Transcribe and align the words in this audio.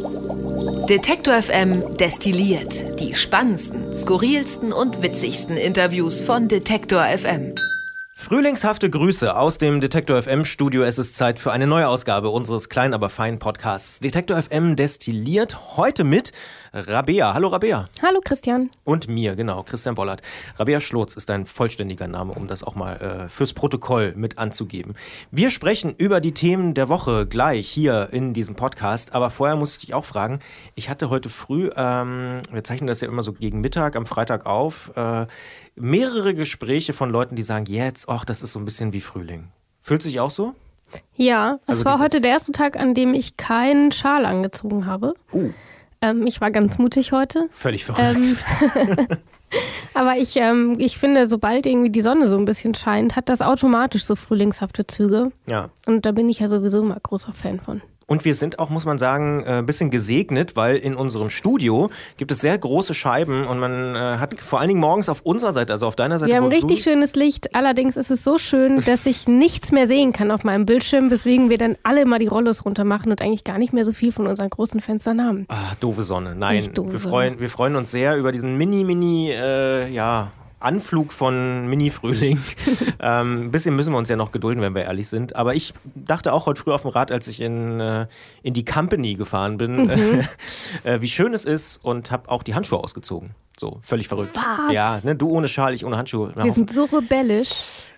Detektor 0.00 1.42
FM 1.42 1.96
destilliert 1.98 2.72
die 2.98 3.14
spannendsten, 3.14 3.94
skurrilsten 3.94 4.72
und 4.72 5.02
witzigsten 5.02 5.56
Interviews 5.56 6.22
von 6.22 6.48
Detektor 6.48 7.04
FM. 7.04 7.54
Frühlingshafte 8.12 8.90
Grüße 8.90 9.34
aus 9.34 9.58
dem 9.58 9.80
Detektor 9.80 10.22
FM 10.22 10.44
Studio. 10.44 10.82
Es 10.82 10.98
ist 10.98 11.16
Zeit 11.16 11.38
für 11.38 11.52
eine 11.52 11.66
neue 11.66 11.88
Ausgabe 11.88 12.28
unseres 12.30 12.68
kleinen, 12.68 12.92
aber 12.92 13.08
feinen 13.08 13.38
Podcasts. 13.38 14.00
Detektor 14.00 14.40
FM 14.40 14.76
destilliert 14.76 15.76
heute 15.76 16.04
mit 16.04 16.32
Rabea. 16.72 17.34
Hallo 17.34 17.48
Rabea. 17.48 17.88
Hallo 18.00 18.20
Christian. 18.24 18.70
Und 18.84 19.08
mir, 19.08 19.34
genau, 19.34 19.64
Christian 19.64 19.96
Bollert. 19.96 20.22
Rabea 20.56 20.80
Schlotz 20.80 21.14
ist 21.14 21.28
ein 21.30 21.44
vollständiger 21.44 22.06
Name, 22.06 22.32
um 22.32 22.46
das 22.46 22.62
auch 22.62 22.76
mal 22.76 22.96
äh, 22.96 23.28
fürs 23.28 23.52
Protokoll 23.52 24.12
mit 24.16 24.38
anzugeben. 24.38 24.94
Wir 25.32 25.50
sprechen 25.50 25.94
über 25.98 26.20
die 26.20 26.32
Themen 26.32 26.74
der 26.74 26.88
Woche 26.88 27.26
gleich 27.26 27.68
hier 27.68 28.10
in 28.12 28.34
diesem 28.34 28.54
Podcast. 28.54 29.16
Aber 29.16 29.30
vorher 29.30 29.56
muss 29.56 29.72
ich 29.72 29.78
dich 29.80 29.94
auch 29.94 30.04
fragen, 30.04 30.38
ich 30.76 30.88
hatte 30.88 31.10
heute 31.10 31.28
früh, 31.28 31.70
ähm, 31.74 32.40
wir 32.52 32.62
zeichnen 32.62 32.86
das 32.86 33.00
ja 33.00 33.08
immer 33.08 33.22
so 33.24 33.32
gegen 33.32 33.60
Mittag 33.60 33.96
am 33.96 34.06
Freitag 34.06 34.46
auf, 34.46 34.92
äh, 34.96 35.26
mehrere 35.74 36.34
Gespräche 36.34 36.92
von 36.92 37.10
Leuten, 37.10 37.34
die 37.34 37.42
sagen, 37.42 37.66
jetzt, 37.66 38.08
ach, 38.08 38.24
das 38.24 38.42
ist 38.42 38.52
so 38.52 38.60
ein 38.60 38.64
bisschen 38.64 38.92
wie 38.92 39.00
Frühling. 39.00 39.48
Fühlt 39.82 40.02
sich 40.02 40.20
auch 40.20 40.30
so? 40.30 40.54
Ja, 41.16 41.58
es 41.62 41.80
also 41.80 41.84
war 41.86 41.98
heute 41.98 42.20
der 42.20 42.30
erste 42.30 42.52
Tag, 42.52 42.76
an 42.76 42.94
dem 42.94 43.14
ich 43.14 43.36
keinen 43.36 43.90
Schal 43.90 44.24
angezogen 44.24 44.86
habe. 44.86 45.14
Uh. 45.32 45.50
Ähm, 46.02 46.26
ich 46.26 46.40
war 46.40 46.50
ganz 46.50 46.78
mutig 46.78 47.12
heute. 47.12 47.48
Völlig 47.50 47.84
verrückt. 47.84 48.08
Ähm, 48.16 48.36
aber 49.94 50.16
ich, 50.16 50.36
ähm, 50.36 50.76
ich 50.78 50.98
finde, 50.98 51.26
sobald 51.26 51.66
irgendwie 51.66 51.90
die 51.90 52.00
Sonne 52.00 52.28
so 52.28 52.38
ein 52.38 52.44
bisschen 52.44 52.74
scheint, 52.74 53.16
hat 53.16 53.28
das 53.28 53.42
automatisch 53.42 54.04
so 54.04 54.16
frühlingshafte 54.16 54.86
Züge. 54.86 55.32
Ja. 55.46 55.70
Und 55.86 56.06
da 56.06 56.12
bin 56.12 56.28
ich 56.28 56.38
ja 56.40 56.48
sowieso 56.48 56.80
immer 56.80 56.98
großer 57.00 57.32
Fan 57.32 57.60
von. 57.60 57.82
Und 58.10 58.24
wir 58.24 58.34
sind 58.34 58.58
auch, 58.58 58.70
muss 58.70 58.86
man 58.86 58.98
sagen, 58.98 59.44
äh, 59.46 59.58
ein 59.58 59.66
bisschen 59.66 59.88
gesegnet, 59.88 60.56
weil 60.56 60.74
in 60.74 60.96
unserem 60.96 61.30
Studio 61.30 61.88
gibt 62.16 62.32
es 62.32 62.40
sehr 62.40 62.58
große 62.58 62.92
Scheiben 62.92 63.46
und 63.46 63.60
man 63.60 63.94
äh, 63.94 64.18
hat 64.18 64.40
vor 64.40 64.58
allen 64.58 64.66
Dingen 64.66 64.80
morgens 64.80 65.08
auf 65.08 65.20
unserer 65.20 65.52
Seite, 65.52 65.72
also 65.72 65.86
auf 65.86 65.94
deiner 65.94 66.18
Seite. 66.18 66.32
Wir 66.32 66.38
haben 66.38 66.48
richtig 66.48 66.82
schönes 66.82 67.14
Licht. 67.14 67.54
Allerdings 67.54 67.96
ist 67.96 68.10
es 68.10 68.24
so 68.24 68.36
schön, 68.36 68.80
dass 68.84 69.06
ich 69.06 69.28
nichts 69.28 69.70
mehr 69.70 69.86
sehen 69.86 70.12
kann 70.12 70.32
auf 70.32 70.42
meinem 70.42 70.66
Bildschirm, 70.66 71.12
weswegen 71.12 71.50
wir 71.50 71.56
dann 71.58 71.76
alle 71.84 72.04
mal 72.04 72.18
die 72.18 72.26
Rollos 72.26 72.64
runter 72.64 72.82
machen 72.82 73.12
und 73.12 73.22
eigentlich 73.22 73.44
gar 73.44 73.58
nicht 73.58 73.72
mehr 73.72 73.84
so 73.84 73.92
viel 73.92 74.10
von 74.10 74.26
unseren 74.26 74.50
großen 74.50 74.80
Fenstern 74.80 75.24
haben. 75.24 75.44
Ah, 75.46 75.74
doofe 75.78 76.02
Sonne. 76.02 76.34
Nein, 76.34 76.68
doofe 76.74 76.94
wir, 76.94 76.98
freuen, 76.98 77.38
wir 77.38 77.48
freuen 77.48 77.76
uns 77.76 77.92
sehr 77.92 78.16
über 78.16 78.32
diesen 78.32 78.56
mini, 78.56 78.82
mini, 78.82 79.30
äh, 79.30 79.88
ja, 79.88 80.32
Anflug 80.60 81.12
von 81.12 81.68
Mini-Frühling. 81.68 82.38
ähm, 83.00 83.44
ein 83.44 83.50
bisschen 83.50 83.74
müssen 83.74 83.92
wir 83.92 83.98
uns 83.98 84.08
ja 84.08 84.16
noch 84.16 84.30
gedulden, 84.30 84.62
wenn 84.62 84.74
wir 84.74 84.84
ehrlich 84.84 85.08
sind. 85.08 85.34
Aber 85.34 85.54
ich 85.54 85.74
dachte 85.94 86.32
auch 86.32 86.46
heute 86.46 86.60
früh 86.60 86.72
auf 86.72 86.82
dem 86.82 86.90
Rad, 86.90 87.10
als 87.10 87.28
ich 87.28 87.40
in, 87.40 87.80
äh, 87.80 88.06
in 88.42 88.54
die 88.54 88.64
Company 88.64 89.14
gefahren 89.14 89.58
bin, 89.58 89.86
mhm. 89.86 90.28
äh, 90.84 91.00
wie 91.00 91.08
schön 91.08 91.34
es 91.34 91.44
ist 91.44 91.78
und 91.82 92.10
habe 92.10 92.30
auch 92.30 92.42
die 92.42 92.54
Handschuhe 92.54 92.78
ausgezogen. 92.78 93.30
So, 93.60 93.78
völlig 93.82 94.08
verrückt. 94.08 94.34
Was? 94.34 94.72
Ja, 94.72 95.00
ne, 95.02 95.14
du 95.14 95.28
ohne 95.28 95.46
Schal, 95.46 95.74
ich 95.74 95.84
ohne 95.84 95.98
Handschuhe. 95.98 96.32
Wir 96.34 96.50
sind 96.50 96.72
so 96.72 96.84
rebellisch. 96.84 97.50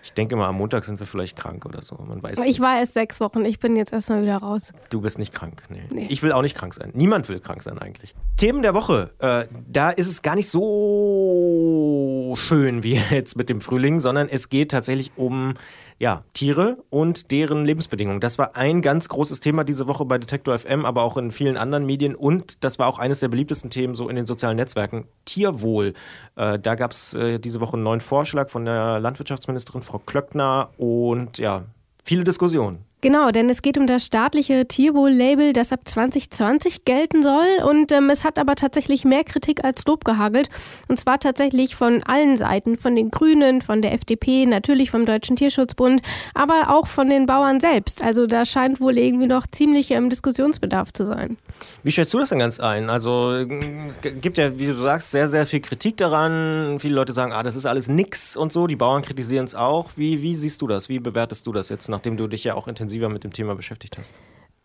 Ich 0.03 0.11
denke 0.11 0.35
mal, 0.35 0.49
am 0.49 0.57
Montag 0.57 0.83
sind 0.83 0.99
wir 0.99 1.07
vielleicht 1.07 1.37
krank 1.37 1.65
oder 1.65 1.81
so. 1.81 1.95
Man 2.05 2.21
weiß 2.21 2.39
ich 2.39 2.45
nicht. 2.45 2.59
war 2.59 2.77
erst 2.77 2.95
sechs 2.95 3.21
Wochen, 3.21 3.45
ich 3.45 3.59
bin 3.59 3.77
jetzt 3.77 3.93
erstmal 3.93 4.21
wieder 4.21 4.35
raus. 4.39 4.73
Du 4.89 4.99
bist 4.99 5.17
nicht 5.17 5.33
krank, 5.33 5.63
nee. 5.69 5.83
nee. 5.89 6.07
Ich 6.09 6.21
will 6.21 6.33
auch 6.33 6.41
nicht 6.41 6.57
krank 6.57 6.73
sein. 6.73 6.91
Niemand 6.93 7.29
will 7.29 7.39
krank 7.39 7.63
sein 7.63 7.79
eigentlich. 7.79 8.13
Themen 8.35 8.61
der 8.61 8.73
Woche. 8.73 9.11
Äh, 9.19 9.45
da 9.65 9.91
ist 9.91 10.09
es 10.09 10.21
gar 10.21 10.35
nicht 10.35 10.49
so 10.49 12.33
schön 12.37 12.83
wie 12.83 12.95
jetzt 13.11 13.37
mit 13.37 13.47
dem 13.47 13.61
Frühling, 13.61 14.01
sondern 14.01 14.27
es 14.27 14.49
geht 14.49 14.71
tatsächlich 14.71 15.11
um 15.15 15.53
ja, 15.99 16.23
Tiere 16.33 16.77
und 16.89 17.31
deren 17.31 17.65
Lebensbedingungen. 17.65 18.19
Das 18.19 18.37
war 18.37 18.55
ein 18.55 18.81
ganz 18.81 19.09
großes 19.09 19.39
Thema 19.39 19.63
diese 19.63 19.87
Woche 19.87 20.05
bei 20.05 20.17
Detektor 20.17 20.57
FM, 20.57 20.85
aber 20.85 21.03
auch 21.03 21.17
in 21.17 21.31
vielen 21.31 21.57
anderen 21.57 21.85
Medien. 21.85 22.15
Und 22.15 22.63
das 22.63 22.79
war 22.79 22.87
auch 22.87 22.99
eines 22.99 23.19
der 23.19 23.27
beliebtesten 23.27 23.69
Themen 23.69 23.95
so 23.95 24.09
in 24.09 24.15
den 24.15 24.25
sozialen 24.25 24.57
Netzwerken. 24.57 25.07
Tierwohl. 25.25 25.93
Äh, 26.35 26.59
da 26.59 26.75
gab 26.75 26.91
es 26.91 27.13
äh, 27.13 27.39
diese 27.39 27.59
Woche 27.59 27.73
einen 27.73 27.83
neuen 27.83 28.01
Vorschlag 28.01 28.49
von 28.49 28.65
der 28.65 28.99
Landwirtschaftsministerin 28.99 29.81
Frau 29.81 29.99
Klöckner 29.99 30.69
und 30.77 31.37
ja, 31.37 31.63
viele 32.03 32.23
Diskussionen. 32.23 32.85
Genau, 33.03 33.31
denn 33.31 33.49
es 33.49 33.61
geht 33.61 33.77
um 33.77 33.85
das 33.85 34.05
staatliche 34.05 34.65
Tierwohl-Label, 34.65 35.51
das 35.51 35.73
ab 35.73 35.81
2020 35.83 36.85
gelten 36.85 37.21
soll. 37.21 37.61
Und 37.69 37.91
ähm, 37.91 38.09
es 38.09 38.23
hat 38.23 38.39
aber 38.39 38.55
tatsächlich 38.55 39.03
mehr 39.03 39.25
Kritik 39.25 39.65
als 39.65 39.83
Lob 39.85 40.05
gehagelt. 40.05 40.49
Und 40.87 40.97
zwar 40.97 41.19
tatsächlich 41.19 41.75
von 41.75 42.01
allen 42.03 42.37
Seiten, 42.37 42.77
von 42.77 42.95
den 42.95 43.11
Grünen, 43.11 43.61
von 43.61 43.81
der 43.81 43.91
FDP, 43.91 44.45
natürlich 44.45 44.89
vom 44.89 45.05
Deutschen 45.05 45.35
Tierschutzbund, 45.35 46.01
aber 46.33 46.69
auch 46.69 46.87
von 46.87 47.09
den 47.09 47.25
Bauern 47.25 47.59
selbst. 47.59 48.01
Also 48.01 48.25
da 48.25 48.45
scheint 48.45 48.79
wohl 48.79 48.97
irgendwie 48.97 49.27
noch 49.27 49.47
ziemlich 49.47 49.91
ähm, 49.91 50.09
Diskussionsbedarf 50.09 50.93
zu 50.93 51.05
sein. 51.05 51.35
Wie 51.83 51.91
schätzt 51.91 52.13
du 52.13 52.19
das 52.19 52.29
denn 52.29 52.39
ganz 52.39 52.61
ein? 52.61 52.89
Also 52.89 53.31
es 53.33 53.99
gibt 53.99 54.37
ja, 54.37 54.57
wie 54.57 54.67
du 54.67 54.75
sagst, 54.75 55.11
sehr, 55.11 55.27
sehr 55.27 55.45
viel 55.45 55.59
Kritik 55.59 55.97
daran. 55.97 56.79
Viele 56.79 56.95
Leute 56.95 57.11
sagen, 57.11 57.33
ah, 57.33 57.43
das 57.43 57.57
ist 57.57 57.65
alles 57.65 57.89
nix 57.89 58.37
und 58.37 58.53
so. 58.53 58.65
Die 58.65 58.77
Bauern 58.77 59.01
kritisieren 59.01 59.43
es 59.43 59.55
auch. 59.55 59.89
Wie, 59.97 60.21
wie 60.21 60.35
siehst 60.35 60.61
du 60.61 60.67
das? 60.67 60.87
Wie 60.87 60.99
bewertest 60.99 61.45
du 61.47 61.51
das 61.51 61.67
jetzt, 61.67 61.89
nachdem 61.89 62.15
du 62.15 62.27
dich 62.27 62.45
ja 62.45 62.53
auch 62.53 62.69
intensiv 62.69 62.92
intensiver 62.93 63.09
mit 63.09 63.23
dem 63.23 63.33
Thema 63.33 63.55
beschäftigt 63.55 63.97
hast? 63.97 64.15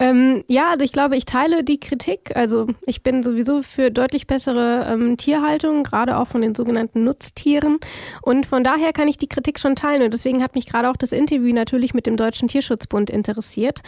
Ähm, 0.00 0.44
ja, 0.46 0.70
also 0.70 0.84
ich 0.84 0.92
glaube, 0.92 1.16
ich 1.16 1.24
teile 1.24 1.64
die 1.64 1.80
Kritik. 1.80 2.36
Also 2.36 2.68
ich 2.86 3.02
bin 3.02 3.24
sowieso 3.24 3.62
für 3.62 3.90
deutlich 3.90 4.28
bessere 4.28 4.86
ähm, 4.88 5.16
Tierhaltung, 5.16 5.82
gerade 5.82 6.18
auch 6.18 6.28
von 6.28 6.40
den 6.40 6.54
sogenannten 6.54 7.02
Nutztieren. 7.02 7.80
Und 8.22 8.46
von 8.46 8.62
daher 8.62 8.92
kann 8.92 9.08
ich 9.08 9.16
die 9.16 9.26
Kritik 9.26 9.58
schon 9.58 9.74
teilen. 9.74 10.02
Und 10.02 10.14
deswegen 10.14 10.40
hat 10.40 10.54
mich 10.54 10.66
gerade 10.66 10.88
auch 10.88 10.96
das 10.96 11.10
Interview 11.10 11.52
natürlich 11.52 11.94
mit 11.94 12.06
dem 12.06 12.16
Deutschen 12.16 12.46
Tierschutzbund 12.46 13.10
interessiert. 13.10 13.80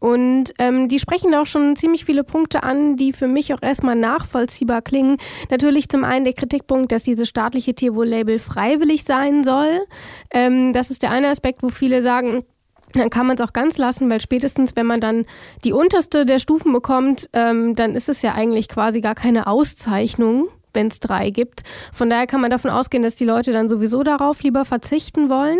Und 0.00 0.52
ähm, 0.58 0.90
die 0.90 0.98
sprechen 0.98 1.32
da 1.32 1.40
auch 1.40 1.46
schon 1.46 1.76
ziemlich 1.76 2.04
viele 2.04 2.24
Punkte 2.24 2.62
an, 2.62 2.96
die 2.96 3.14
für 3.14 3.28
mich 3.28 3.54
auch 3.54 3.62
erstmal 3.62 3.96
nachvollziehbar 3.96 4.82
klingen. 4.82 5.16
Natürlich 5.50 5.88
zum 5.88 6.04
einen 6.04 6.26
der 6.26 6.34
Kritikpunkt, 6.34 6.92
dass 6.92 7.04
dieses 7.04 7.26
staatliche 7.26 7.74
Tierwohl-Label 7.74 8.38
freiwillig 8.38 9.04
sein 9.04 9.42
soll. 9.44 9.80
Ähm, 10.30 10.74
das 10.74 10.90
ist 10.90 11.02
der 11.02 11.10
eine 11.10 11.28
Aspekt, 11.28 11.62
wo 11.62 11.70
viele 11.70 12.02
sagen, 12.02 12.44
dann 12.94 13.10
kann 13.10 13.26
man 13.26 13.36
es 13.36 13.42
auch 13.42 13.52
ganz 13.52 13.76
lassen, 13.76 14.08
weil 14.10 14.20
spätestens, 14.20 14.76
wenn 14.76 14.86
man 14.86 15.00
dann 15.00 15.26
die 15.64 15.72
unterste 15.72 16.24
der 16.24 16.38
Stufen 16.38 16.72
bekommt, 16.72 17.28
ähm, 17.32 17.74
dann 17.74 17.94
ist 17.94 18.08
es 18.08 18.22
ja 18.22 18.34
eigentlich 18.34 18.68
quasi 18.68 19.00
gar 19.00 19.14
keine 19.14 19.46
Auszeichnung, 19.46 20.48
wenn 20.72 20.88
es 20.88 21.00
drei 21.00 21.30
gibt. 21.30 21.62
Von 21.92 22.10
daher 22.10 22.26
kann 22.26 22.40
man 22.40 22.50
davon 22.50 22.70
ausgehen, 22.70 23.02
dass 23.02 23.16
die 23.16 23.24
Leute 23.24 23.52
dann 23.52 23.68
sowieso 23.68 24.02
darauf 24.02 24.42
lieber 24.42 24.64
verzichten 24.64 25.30
wollen. 25.30 25.58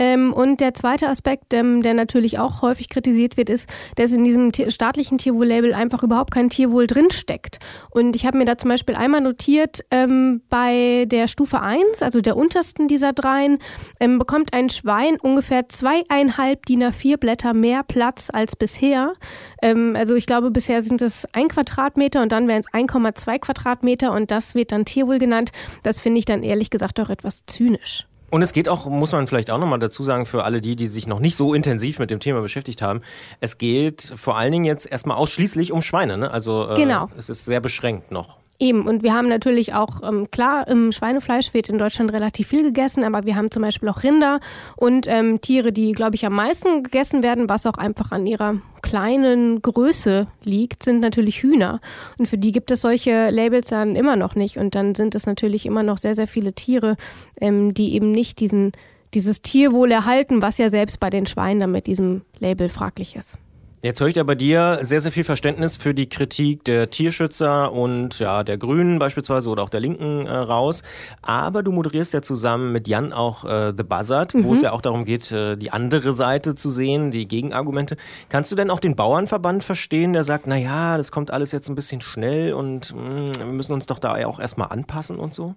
Ähm, 0.00 0.32
und 0.32 0.60
der 0.60 0.72
zweite 0.72 1.08
Aspekt, 1.08 1.52
ähm, 1.52 1.82
der 1.82 1.92
natürlich 1.92 2.38
auch 2.38 2.62
häufig 2.62 2.88
kritisiert 2.88 3.36
wird, 3.36 3.50
ist, 3.50 3.68
dass 3.96 4.12
in 4.12 4.24
diesem 4.24 4.50
staatlichen 4.70 5.18
Tierwohl-Label 5.18 5.74
einfach 5.74 6.02
überhaupt 6.02 6.32
kein 6.32 6.48
Tierwohl 6.48 6.86
drinsteckt. 6.86 7.58
Und 7.90 8.16
ich 8.16 8.24
habe 8.24 8.38
mir 8.38 8.46
da 8.46 8.56
zum 8.56 8.70
Beispiel 8.70 8.94
einmal 8.94 9.20
notiert, 9.20 9.84
ähm, 9.90 10.40
bei 10.48 11.04
der 11.06 11.28
Stufe 11.28 11.60
1, 11.60 12.02
also 12.02 12.22
der 12.22 12.38
untersten 12.38 12.88
dieser 12.88 13.12
dreien, 13.12 13.58
ähm, 14.00 14.18
bekommt 14.18 14.54
ein 14.54 14.70
Schwein 14.70 15.20
ungefähr 15.20 15.68
zweieinhalb 15.68 16.64
DIN 16.64 16.82
A4 16.82 17.18
Blätter 17.18 17.52
mehr 17.52 17.82
Platz 17.82 18.30
als 18.32 18.56
bisher. 18.56 19.12
Ähm, 19.60 19.96
also 19.98 20.14
ich 20.14 20.24
glaube, 20.24 20.50
bisher 20.50 20.80
sind 20.80 21.02
es 21.02 21.26
ein 21.34 21.48
Quadratmeter 21.48 22.22
und 22.22 22.32
dann 22.32 22.48
wären 22.48 22.60
es 22.60 22.72
1,2 22.72 23.38
Quadratmeter 23.38 24.12
und 24.12 24.30
das 24.30 24.54
wird 24.54 24.72
dann 24.72 24.86
Tierwohl 24.86 25.18
genannt. 25.18 25.52
Das 25.82 26.00
finde 26.00 26.20
ich 26.20 26.24
dann 26.24 26.42
ehrlich 26.42 26.70
gesagt 26.70 26.98
auch 27.00 27.10
etwas 27.10 27.44
zynisch. 27.44 28.06
Und 28.30 28.42
es 28.42 28.52
geht 28.52 28.68
auch, 28.68 28.86
muss 28.86 29.12
man 29.12 29.26
vielleicht 29.26 29.50
auch 29.50 29.58
nochmal 29.58 29.78
dazu 29.78 30.02
sagen, 30.02 30.24
für 30.24 30.44
alle 30.44 30.60
die, 30.60 30.76
die 30.76 30.86
sich 30.86 31.06
noch 31.06 31.18
nicht 31.18 31.36
so 31.36 31.52
intensiv 31.52 31.98
mit 31.98 32.10
dem 32.10 32.20
Thema 32.20 32.40
beschäftigt 32.40 32.80
haben, 32.80 33.02
es 33.40 33.58
geht 33.58 34.02
vor 34.16 34.36
allen 34.36 34.52
Dingen 34.52 34.64
jetzt 34.64 34.90
erstmal 34.90 35.16
ausschließlich 35.16 35.72
um 35.72 35.82
Schweine. 35.82 36.16
Ne? 36.16 36.30
Also 36.30 36.70
äh, 36.70 36.74
genau. 36.74 37.08
es 37.16 37.28
ist 37.28 37.44
sehr 37.44 37.60
beschränkt 37.60 38.12
noch. 38.12 38.38
Eben, 38.62 38.86
und 38.86 39.02
wir 39.02 39.14
haben 39.14 39.28
natürlich 39.28 39.72
auch, 39.72 40.02
ähm, 40.02 40.30
klar, 40.30 40.68
im 40.68 40.92
Schweinefleisch 40.92 41.54
wird 41.54 41.70
in 41.70 41.78
Deutschland 41.78 42.12
relativ 42.12 42.48
viel 42.48 42.62
gegessen, 42.62 43.04
aber 43.04 43.24
wir 43.24 43.34
haben 43.34 43.50
zum 43.50 43.62
Beispiel 43.62 43.88
auch 43.88 44.02
Rinder 44.02 44.38
und 44.76 45.06
ähm, 45.08 45.40
Tiere, 45.40 45.72
die, 45.72 45.92
glaube 45.92 46.16
ich, 46.16 46.26
am 46.26 46.34
meisten 46.34 46.82
gegessen 46.82 47.22
werden, 47.22 47.48
was 47.48 47.64
auch 47.64 47.78
einfach 47.78 48.12
an 48.12 48.26
ihrer 48.26 48.56
kleinen 48.82 49.62
Größe 49.62 50.26
liegt, 50.44 50.82
sind 50.82 51.00
natürlich 51.00 51.42
Hühner. 51.42 51.80
Und 52.18 52.26
für 52.26 52.36
die 52.36 52.52
gibt 52.52 52.70
es 52.70 52.82
solche 52.82 53.30
Labels 53.30 53.68
dann 53.68 53.96
immer 53.96 54.16
noch 54.16 54.34
nicht. 54.34 54.58
Und 54.58 54.74
dann 54.74 54.94
sind 54.94 55.14
es 55.14 55.24
natürlich 55.24 55.64
immer 55.64 55.82
noch 55.82 55.96
sehr, 55.96 56.14
sehr 56.14 56.26
viele 56.26 56.52
Tiere, 56.52 56.98
ähm, 57.40 57.72
die 57.72 57.94
eben 57.94 58.12
nicht 58.12 58.40
diesen, 58.40 58.72
dieses 59.14 59.40
Tierwohl 59.40 59.90
erhalten, 59.90 60.42
was 60.42 60.58
ja 60.58 60.68
selbst 60.68 61.00
bei 61.00 61.08
den 61.08 61.26
Schweinen 61.26 61.60
dann 61.60 61.72
mit 61.72 61.86
diesem 61.86 62.22
Label 62.40 62.68
fraglich 62.68 63.16
ist. 63.16 63.38
Jetzt 63.82 63.98
höre 63.98 64.08
ich 64.08 64.14
da 64.14 64.24
bei 64.24 64.34
dir 64.34 64.80
sehr, 64.82 65.00
sehr 65.00 65.10
viel 65.10 65.24
Verständnis 65.24 65.78
für 65.78 65.94
die 65.94 66.06
Kritik 66.06 66.64
der 66.64 66.90
Tierschützer 66.90 67.72
und 67.72 68.18
ja, 68.18 68.44
der 68.44 68.58
Grünen 68.58 68.98
beispielsweise 68.98 69.48
oder 69.48 69.62
auch 69.62 69.70
der 69.70 69.80
Linken 69.80 70.26
äh, 70.26 70.36
raus. 70.36 70.82
Aber 71.22 71.62
du 71.62 71.72
moderierst 71.72 72.12
ja 72.12 72.20
zusammen 72.20 72.72
mit 72.72 72.88
Jan 72.88 73.14
auch 73.14 73.46
äh, 73.46 73.72
The 73.74 73.82
Buzzard, 73.82 74.34
mhm. 74.34 74.44
wo 74.44 74.52
es 74.52 74.60
ja 74.60 74.72
auch 74.72 74.82
darum 74.82 75.06
geht, 75.06 75.32
äh, 75.32 75.56
die 75.56 75.70
andere 75.70 76.12
Seite 76.12 76.54
zu 76.54 76.68
sehen, 76.68 77.10
die 77.10 77.26
Gegenargumente. 77.26 77.96
Kannst 78.28 78.52
du 78.52 78.56
denn 78.56 78.68
auch 78.68 78.80
den 78.80 78.96
Bauernverband 78.96 79.64
verstehen, 79.64 80.12
der 80.12 80.24
sagt, 80.24 80.46
naja, 80.46 80.98
das 80.98 81.10
kommt 81.10 81.30
alles 81.30 81.50
jetzt 81.50 81.70
ein 81.70 81.74
bisschen 81.74 82.02
schnell 82.02 82.52
und 82.52 82.94
mh, 82.94 83.00
mm, 83.00 83.32
wir 83.38 83.46
müssen 83.46 83.72
uns 83.72 83.86
doch 83.86 83.98
da 83.98 84.18
ja 84.18 84.26
auch 84.26 84.40
erstmal 84.40 84.68
anpassen 84.68 85.18
und 85.18 85.32
so? 85.32 85.54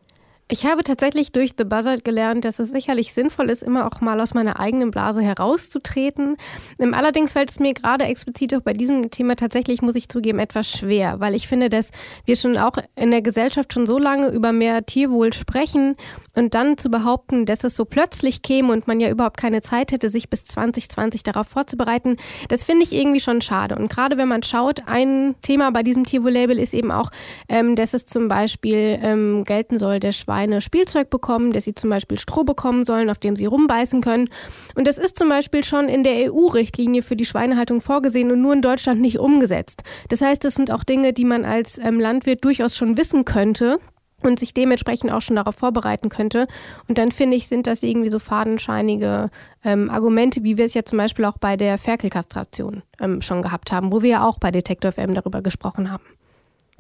Ich 0.50 0.66
habe 0.66 0.84
tatsächlich 0.84 1.32
durch 1.32 1.54
The 1.58 1.64
Buzzard 1.64 2.04
gelernt, 2.04 2.44
dass 2.44 2.60
es 2.60 2.70
sicherlich 2.70 3.14
sinnvoll 3.14 3.50
ist, 3.50 3.64
immer 3.64 3.88
auch 3.88 4.02
mal 4.02 4.20
aus 4.20 4.34
meiner 4.34 4.60
eigenen 4.60 4.92
Blase 4.92 5.22
herauszutreten. 5.22 6.36
Ähm, 6.80 6.94
allerdings 6.94 7.32
fällt 7.32 7.50
es 7.50 7.60
mir 7.60 7.74
gerade 7.74 8.04
explizit 8.04 8.54
auch 8.54 8.62
bei 8.62 8.74
diesem 8.74 9.10
Thema 9.10 9.38
tatsächlich, 9.38 9.82
muss 9.82 9.96
ich 9.96 10.10
zugeben, 10.10 10.40
etwas 10.40 10.70
schwer, 10.70 11.22
weil 11.22 11.34
ich 11.34 11.48
finde, 11.48 11.70
dass 11.70 11.92
wir 12.26 12.36
schon 12.36 12.58
auch 12.58 12.74
in 12.96 13.12
der 13.12 13.22
Gesellschaft 13.22 13.72
schon 13.72 13.88
so 13.88 13.98
lange 13.98 14.30
über 14.30 14.52
mehr 14.52 14.86
Tierwohl 14.86 15.32
sprechen 15.32 15.96
und 16.36 16.54
dann 16.54 16.78
zu 16.78 16.90
behaupten, 16.90 17.46
dass 17.46 17.64
es 17.64 17.76
so 17.78 17.86
plötzlich 17.86 18.42
käme 18.42 18.74
und 18.74 18.86
man 18.86 19.00
ja 19.00 19.10
überhaupt 19.10 19.38
keine 19.38 19.62
Zeit 19.62 19.94
hätte, 19.94 20.10
sich 20.10 20.30
bis 20.30 20.44
2020 20.44 21.24
darauf 21.24 21.48
vorzubereiten, 21.48 22.18
das 22.50 22.66
finde 22.66 22.84
ich 22.84 22.92
irgendwie 22.92 23.22
schon 23.22 23.40
schade. 23.40 23.76
Und 23.76 23.90
gerade 23.90 24.18
wenn 24.18 24.28
man 24.28 24.44
schaut, 24.44 24.82
ein 24.88 25.36
Thema 25.42 25.72
bei 25.72 25.84
diesem 25.84 26.04
Tierwohl-Label 26.04 26.60
ist 26.60 26.74
eben 26.74 26.92
auch, 26.92 27.12
ähm, 27.48 27.78
dass 27.78 27.94
es 27.94 28.06
zum 28.06 28.28
Beispiel 28.28 29.00
ähm, 29.02 29.46
gelten 29.46 29.80
soll, 29.80 30.02
der 30.02 30.12
Schwein 30.12 30.33
Schweine 30.34 30.62
Spielzeug 30.62 31.12
bekommen, 31.12 31.54
dass 31.54 31.66
sie 31.66 31.76
zum 31.76 31.92
Beispiel 31.92 32.18
Stroh 32.18 32.44
bekommen 32.44 32.86
sollen, 32.86 33.12
auf 33.12 33.20
dem 33.20 33.36
sie 33.36 33.46
rumbeißen 33.46 34.02
können. 34.02 34.30
Und 34.74 34.88
das 34.88 34.98
ist 34.98 35.16
zum 35.16 35.30
Beispiel 35.30 35.64
schon 35.64 35.88
in 35.90 36.04
der 36.04 36.34
EU-Richtlinie 36.34 37.04
für 37.04 37.16
die 37.16 37.26
Schweinehaltung 37.26 37.82
vorgesehen 37.82 38.32
und 38.32 38.42
nur 38.42 38.54
in 38.54 38.64
Deutschland 38.64 39.00
nicht 39.00 39.20
umgesetzt. 39.20 39.84
Das 40.10 40.22
heißt, 40.22 40.44
das 40.44 40.56
sind 40.56 40.72
auch 40.72 40.84
Dinge, 40.84 41.14
die 41.14 41.26
man 41.26 41.46
als 41.46 41.78
ähm, 41.78 42.00
Landwirt 42.00 42.44
durchaus 42.44 42.76
schon 42.76 42.98
wissen 42.98 43.26
könnte 43.26 43.78
und 44.24 44.40
sich 44.40 44.56
dementsprechend 44.56 45.12
auch 45.12 45.22
schon 45.22 45.36
darauf 45.36 45.54
vorbereiten 45.54 46.10
könnte. 46.10 46.48
Und 46.88 46.98
dann 46.98 47.12
finde 47.12 47.38
ich, 47.38 47.48
sind 47.48 47.68
das 47.68 47.84
irgendwie 47.84 48.10
so 48.10 48.18
fadenscheinige 48.18 49.30
ähm, 49.64 49.92
Argumente, 49.92 50.44
wie 50.44 50.58
wir 50.58 50.66
es 50.66 50.74
ja 50.74 50.84
zum 50.84 50.98
Beispiel 50.98 51.26
auch 51.26 51.38
bei 51.38 51.58
der 51.58 51.78
Ferkelkastration 51.78 52.82
ähm, 53.00 53.22
schon 53.22 53.44
gehabt 53.44 53.72
haben, 53.72 53.92
wo 53.92 54.02
wir 54.02 54.10
ja 54.10 54.28
auch 54.28 54.40
bei 54.40 54.50
Detektor 54.50 54.94
FM 54.94 55.14
darüber 55.14 55.44
gesprochen 55.44 55.92
haben. 55.92 56.04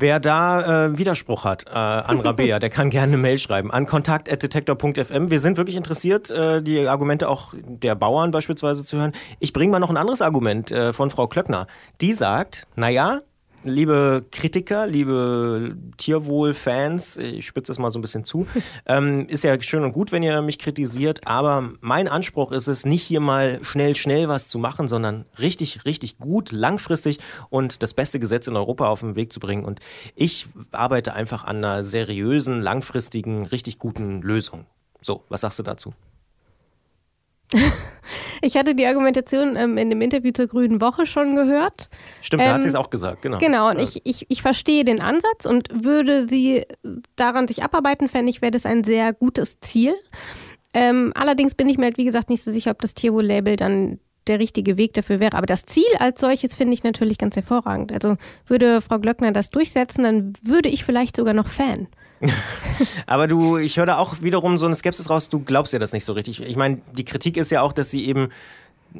Wer 0.03 0.19
da 0.19 0.87
äh, 0.87 0.97
Widerspruch 0.97 1.45
hat 1.45 1.65
äh, 1.65 1.69
an 1.69 2.19
Rabea, 2.25 2.59
der 2.59 2.69
kann 2.69 2.89
gerne 2.89 3.13
eine 3.13 3.21
Mail 3.21 3.37
schreiben 3.37 3.71
an 3.71 3.85
kontakt.detektor.fm. 3.85 5.31
Wir 5.31 5.39
sind 5.39 5.55
wirklich 5.55 5.77
interessiert, 5.77 6.29
äh, 6.29 6.61
die 6.61 6.89
Argumente 6.89 7.29
auch 7.29 7.53
der 7.57 7.95
Bauern 7.95 8.31
beispielsweise 8.31 8.83
zu 8.83 8.97
hören. 8.97 9.13
Ich 9.39 9.53
bringe 9.53 9.71
mal 9.71 9.79
noch 9.79 9.89
ein 9.89 9.95
anderes 9.95 10.21
Argument 10.21 10.69
äh, 10.71 10.91
von 10.91 11.09
Frau 11.09 11.27
Klöckner. 11.27 11.67
Die 12.01 12.11
sagt, 12.11 12.67
naja, 12.75 13.19
liebe 13.63 14.25
Kritiker, 14.31 14.87
liebe 14.87 15.75
Tierwohl-Fans, 15.97 17.17
ich 17.17 17.45
spitze 17.45 17.71
es 17.71 17.79
mal 17.79 17.89
so 17.89 17.99
ein 17.99 18.01
bisschen 18.01 18.23
zu, 18.23 18.47
ähm, 18.85 19.27
ist 19.27 19.43
ja 19.43 19.59
schön 19.61 19.83
und 19.83 19.93
gut, 19.93 20.11
wenn 20.11 20.23
ihr 20.23 20.41
mich 20.41 20.59
kritisiert, 20.59 21.27
aber 21.27 21.71
mein 21.81 22.07
Anspruch 22.07 22.51
ist 22.51 22.67
es, 22.67 22.85
nicht 22.85 23.03
hier 23.03 23.19
mal 23.19 23.59
schnell, 23.63 23.95
schnell 23.95 24.27
was 24.27 24.47
zu 24.47 24.59
machen, 24.59 24.87
sondern 24.87 25.25
richtig, 25.39 25.85
richtig 25.85 26.17
gut, 26.17 26.51
langfristig 26.51 27.19
und 27.49 27.83
das 27.83 27.93
beste 27.93 28.19
Gesetz 28.19 28.47
in 28.47 28.55
Europa 28.55 28.87
auf 28.87 29.01
den 29.01 29.15
Weg 29.15 29.31
zu 29.31 29.39
bringen. 29.39 29.65
Und 29.65 29.79
ich 30.15 30.47
arbeite 30.71 31.13
einfach 31.13 31.43
an 31.43 31.57
einer 31.57 31.83
seriösen, 31.83 32.61
langfristigen, 32.61 33.45
richtig 33.45 33.79
guten 33.79 34.21
Lösung. 34.21 34.65
So, 35.01 35.23
was 35.29 35.41
sagst 35.41 35.59
du 35.59 35.63
dazu? 35.63 35.93
Ich 38.41 38.57
hatte 38.57 38.75
die 38.75 38.85
Argumentation 38.85 39.55
ähm, 39.55 39.77
in 39.77 39.89
dem 39.89 40.01
Interview 40.01 40.31
zur 40.33 40.47
Grünen 40.47 40.81
Woche 40.81 41.05
schon 41.05 41.35
gehört. 41.35 41.89
Stimmt, 42.21 42.43
ähm, 42.43 42.49
da 42.49 42.55
hat 42.55 42.63
sie 42.63 42.69
es 42.69 42.75
auch 42.75 42.89
gesagt, 42.89 43.21
genau. 43.21 43.37
Genau, 43.37 43.69
und 43.69 43.77
ja. 43.77 43.83
ich, 43.83 44.01
ich, 44.03 44.25
ich 44.29 44.41
verstehe 44.41 44.83
den 44.83 45.01
Ansatz 45.01 45.45
und 45.45 45.69
würde 45.71 46.27
sie 46.27 46.65
daran 47.15 47.47
sich 47.47 47.63
abarbeiten, 47.63 48.09
fände 48.09 48.29
ich, 48.29 48.41
wäre 48.41 48.51
das 48.51 48.65
ein 48.65 48.83
sehr 48.83 49.13
gutes 49.13 49.61
Ziel. 49.61 49.95
Ähm, 50.73 51.13
allerdings 51.15 51.55
bin 51.55 51.69
ich 51.69 51.77
mir 51.77 51.85
halt, 51.85 51.97
wie 51.97 52.05
gesagt, 52.05 52.29
nicht 52.29 52.43
so 52.43 52.51
sicher, 52.51 52.71
ob 52.71 52.81
das 52.81 52.93
Tierwohl-Label 52.93 53.55
dann 53.55 53.99
der 54.27 54.39
richtige 54.39 54.77
Weg 54.77 54.93
dafür 54.93 55.19
wäre. 55.19 55.37
Aber 55.37 55.45
das 55.45 55.65
Ziel 55.65 55.83
als 55.99 56.21
solches 56.21 56.55
finde 56.55 56.73
ich 56.73 56.83
natürlich 56.83 57.17
ganz 57.17 57.35
hervorragend. 57.35 57.91
Also 57.91 58.17
würde 58.45 58.81
Frau 58.81 58.99
Glöckner 58.99 59.31
das 59.31 59.49
durchsetzen, 59.49 60.03
dann 60.03 60.33
würde 60.41 60.69
ich 60.69 60.83
vielleicht 60.83 61.15
sogar 61.15 61.33
noch 61.33 61.47
Fan. 61.47 61.87
Aber 63.07 63.27
du, 63.27 63.57
ich 63.57 63.77
höre 63.77 63.85
da 63.85 63.97
auch 63.97 64.21
wiederum 64.21 64.57
so 64.57 64.65
eine 64.65 64.75
Skepsis 64.75 65.09
raus, 65.09 65.29
du 65.29 65.39
glaubst 65.39 65.73
ja 65.73 65.79
das 65.79 65.93
nicht 65.93 66.05
so 66.05 66.13
richtig. 66.13 66.41
Ich 66.41 66.55
meine, 66.55 66.81
die 66.93 67.05
Kritik 67.05 67.37
ist 67.37 67.51
ja 67.51 67.61
auch, 67.61 67.73
dass 67.73 67.91
sie 67.91 68.07
eben 68.07 68.29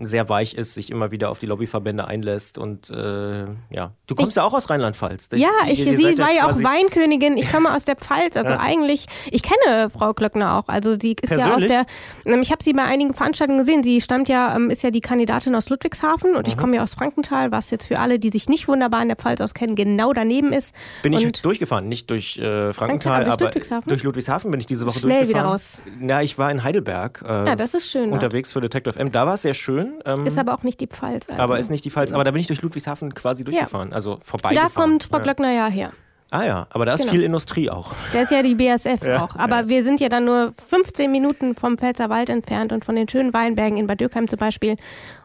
sehr 0.02 0.30
weich 0.30 0.54
ist, 0.56 0.74
sich 0.74 0.90
immer 0.90 1.12
wieder 1.12 1.30
auf 1.30 1.40
die 1.40 1.46
Lobbyverbände 1.46 2.08
einlässt 2.08 2.58
und 2.58 2.90
äh, 2.90 3.46
ja. 3.70 3.92
Du 4.08 4.16
kommst 4.16 4.32
ich, 4.32 4.36
ja 4.38 4.44
auch 4.44 4.54
aus 4.54 4.70
Rheinland-Pfalz. 4.70 5.30
Ja, 5.34 5.50
ich, 5.68 5.80
ihr, 5.80 5.94
ihr 5.94 5.98
sie 5.98 6.18
war 6.18 6.34
ja 6.34 6.48
auch 6.48 6.64
Weinkönigin. 6.64 7.38
Ich 7.38 7.52
komme 7.52 7.74
aus 7.74 7.86
der 7.86 7.96
Pfalz. 7.96 8.36
Also 8.36 8.54
ja. 8.54 8.60
eigentlich, 8.60 9.08
ich 9.30 9.44
kenne 9.44 9.90
Frau 9.90 10.14
Klöckner 10.14 10.58
auch. 10.58 10.68
Also 10.68 10.94
sie 11.00 11.14
ist 11.14 11.30
Persönlich? 11.30 11.70
ja 11.70 11.80
aus 11.82 11.86
der, 12.26 12.34
ähm, 12.34 12.42
ich 12.42 12.52
habe 12.52 12.64
sie 12.64 12.74
bei 12.74 12.84
einigen 12.84 13.14
Veranstaltungen 13.14 13.60
gesehen. 13.60 13.84
Sie 13.84 14.02
stammt 14.02 14.30
ja, 14.30 14.56
ähm, 14.56 14.70
ist 14.70 14.84
ja 14.84 14.92
die 14.92 15.02
Kandidatin 15.02 15.56
aus 15.56 15.70
Ludwigshafen 15.70 16.36
und 16.36 16.48
mhm. 16.48 16.52
ich 16.52 16.58
komme 16.58 16.76
ja 16.76 16.84
aus 16.84 16.96
Frankenthal, 16.96 17.52
was 17.52 17.70
jetzt 17.72 17.86
für 17.86 18.00
alle, 18.00 18.20
die 18.20 18.30
sich 18.30 18.50
nicht 18.50 18.68
wunderbar 18.68 19.02
in 19.02 19.08
der 19.08 19.18
Pfalz 19.18 19.42
auskennen, 19.42 19.76
genau 19.76 20.14
daneben 20.14 20.54
ist. 20.54 20.74
Bin 21.02 21.14
ich 21.14 21.42
durchgefahren, 21.42 21.88
nicht 21.88 22.10
durch 22.10 22.38
äh, 22.38 22.74
Frankenthal, 22.74 23.26
aber 23.26 23.38
durch 23.38 23.54
Ludwigshafen? 23.54 23.90
durch 23.90 24.04
Ludwigshafen 24.04 24.52
bin 24.52 24.60
ich 24.60 24.66
diese 24.66 24.86
Woche 24.86 25.00
Schnell 25.00 25.20
durchgefahren. 25.20 25.46
wieder 25.46 25.54
raus. 25.54 25.78
Na, 26.00 26.24
ich 26.24 26.38
war 26.38 26.52
in 26.52 26.64
Heidelberg. 26.64 27.24
Äh, 27.26 27.48
ja, 27.48 27.56
das 27.56 27.74
ist 27.74 27.90
schön. 27.90 28.12
Unterwegs 28.12 28.50
auch. 28.50 28.54
für 28.54 28.62
Detective 28.62 28.98
M. 29.00 29.12
Da 29.12 29.26
war 29.26 29.36
es 29.36 29.44
sehr 29.44 29.54
schön. 29.54 29.83
Ähm, 30.06 30.26
ist 30.26 30.38
aber 30.38 30.54
auch 30.54 30.64
nicht 30.64 30.80
die 30.82 30.88
Pfalz. 30.88 31.30
Also. 31.30 31.42
Aber 31.42 31.60
ist 31.60 31.70
nicht 31.70 31.86
die 31.86 31.90
Pfalz. 31.90 32.12
Aber 32.14 32.24
da 32.24 32.32
bin 32.32 32.42
ich 32.42 32.48
durch 32.48 32.62
Ludwigshafen 32.62 33.14
quasi 33.14 33.44
durchgefahren, 33.44 33.90
ja. 33.90 33.96
also 33.96 34.20
vorbei. 34.24 34.54
Da 34.56 34.70
kommt 34.70 35.06
Frau 35.06 35.20
Glöckner 35.20 35.52
ja 35.52 35.68
her. 35.68 35.92
Ah 36.34 36.46
ja, 36.46 36.68
aber 36.72 36.86
da 36.86 36.96
ist 36.96 37.02
genau. 37.02 37.12
viel 37.12 37.22
Industrie 37.22 37.70
auch. 37.70 37.94
Da 38.12 38.22
ist 38.22 38.32
ja 38.32 38.42
die 38.42 38.56
BSF 38.56 39.06
ja, 39.06 39.24
auch. 39.24 39.36
Aber 39.36 39.58
ja. 39.58 39.70
wir 39.70 39.84
sind 39.84 40.00
ja 40.00 40.10
dann 40.10 40.26
nur 40.26 40.54
15 40.68 41.12
Minuten 41.12 41.54
vom 41.54 41.78
Pfälzerwald 41.78 42.30
entfernt 42.30 42.72
und 42.72 42.84
von 42.84 42.96
den 42.96 43.08
schönen 43.08 43.34
Weinbergen 43.34 43.78
in 43.78 43.86
Bad 43.86 44.02
Dürkheim 44.02 44.28
zum 44.28 44.40
Beispiel. 44.40 44.78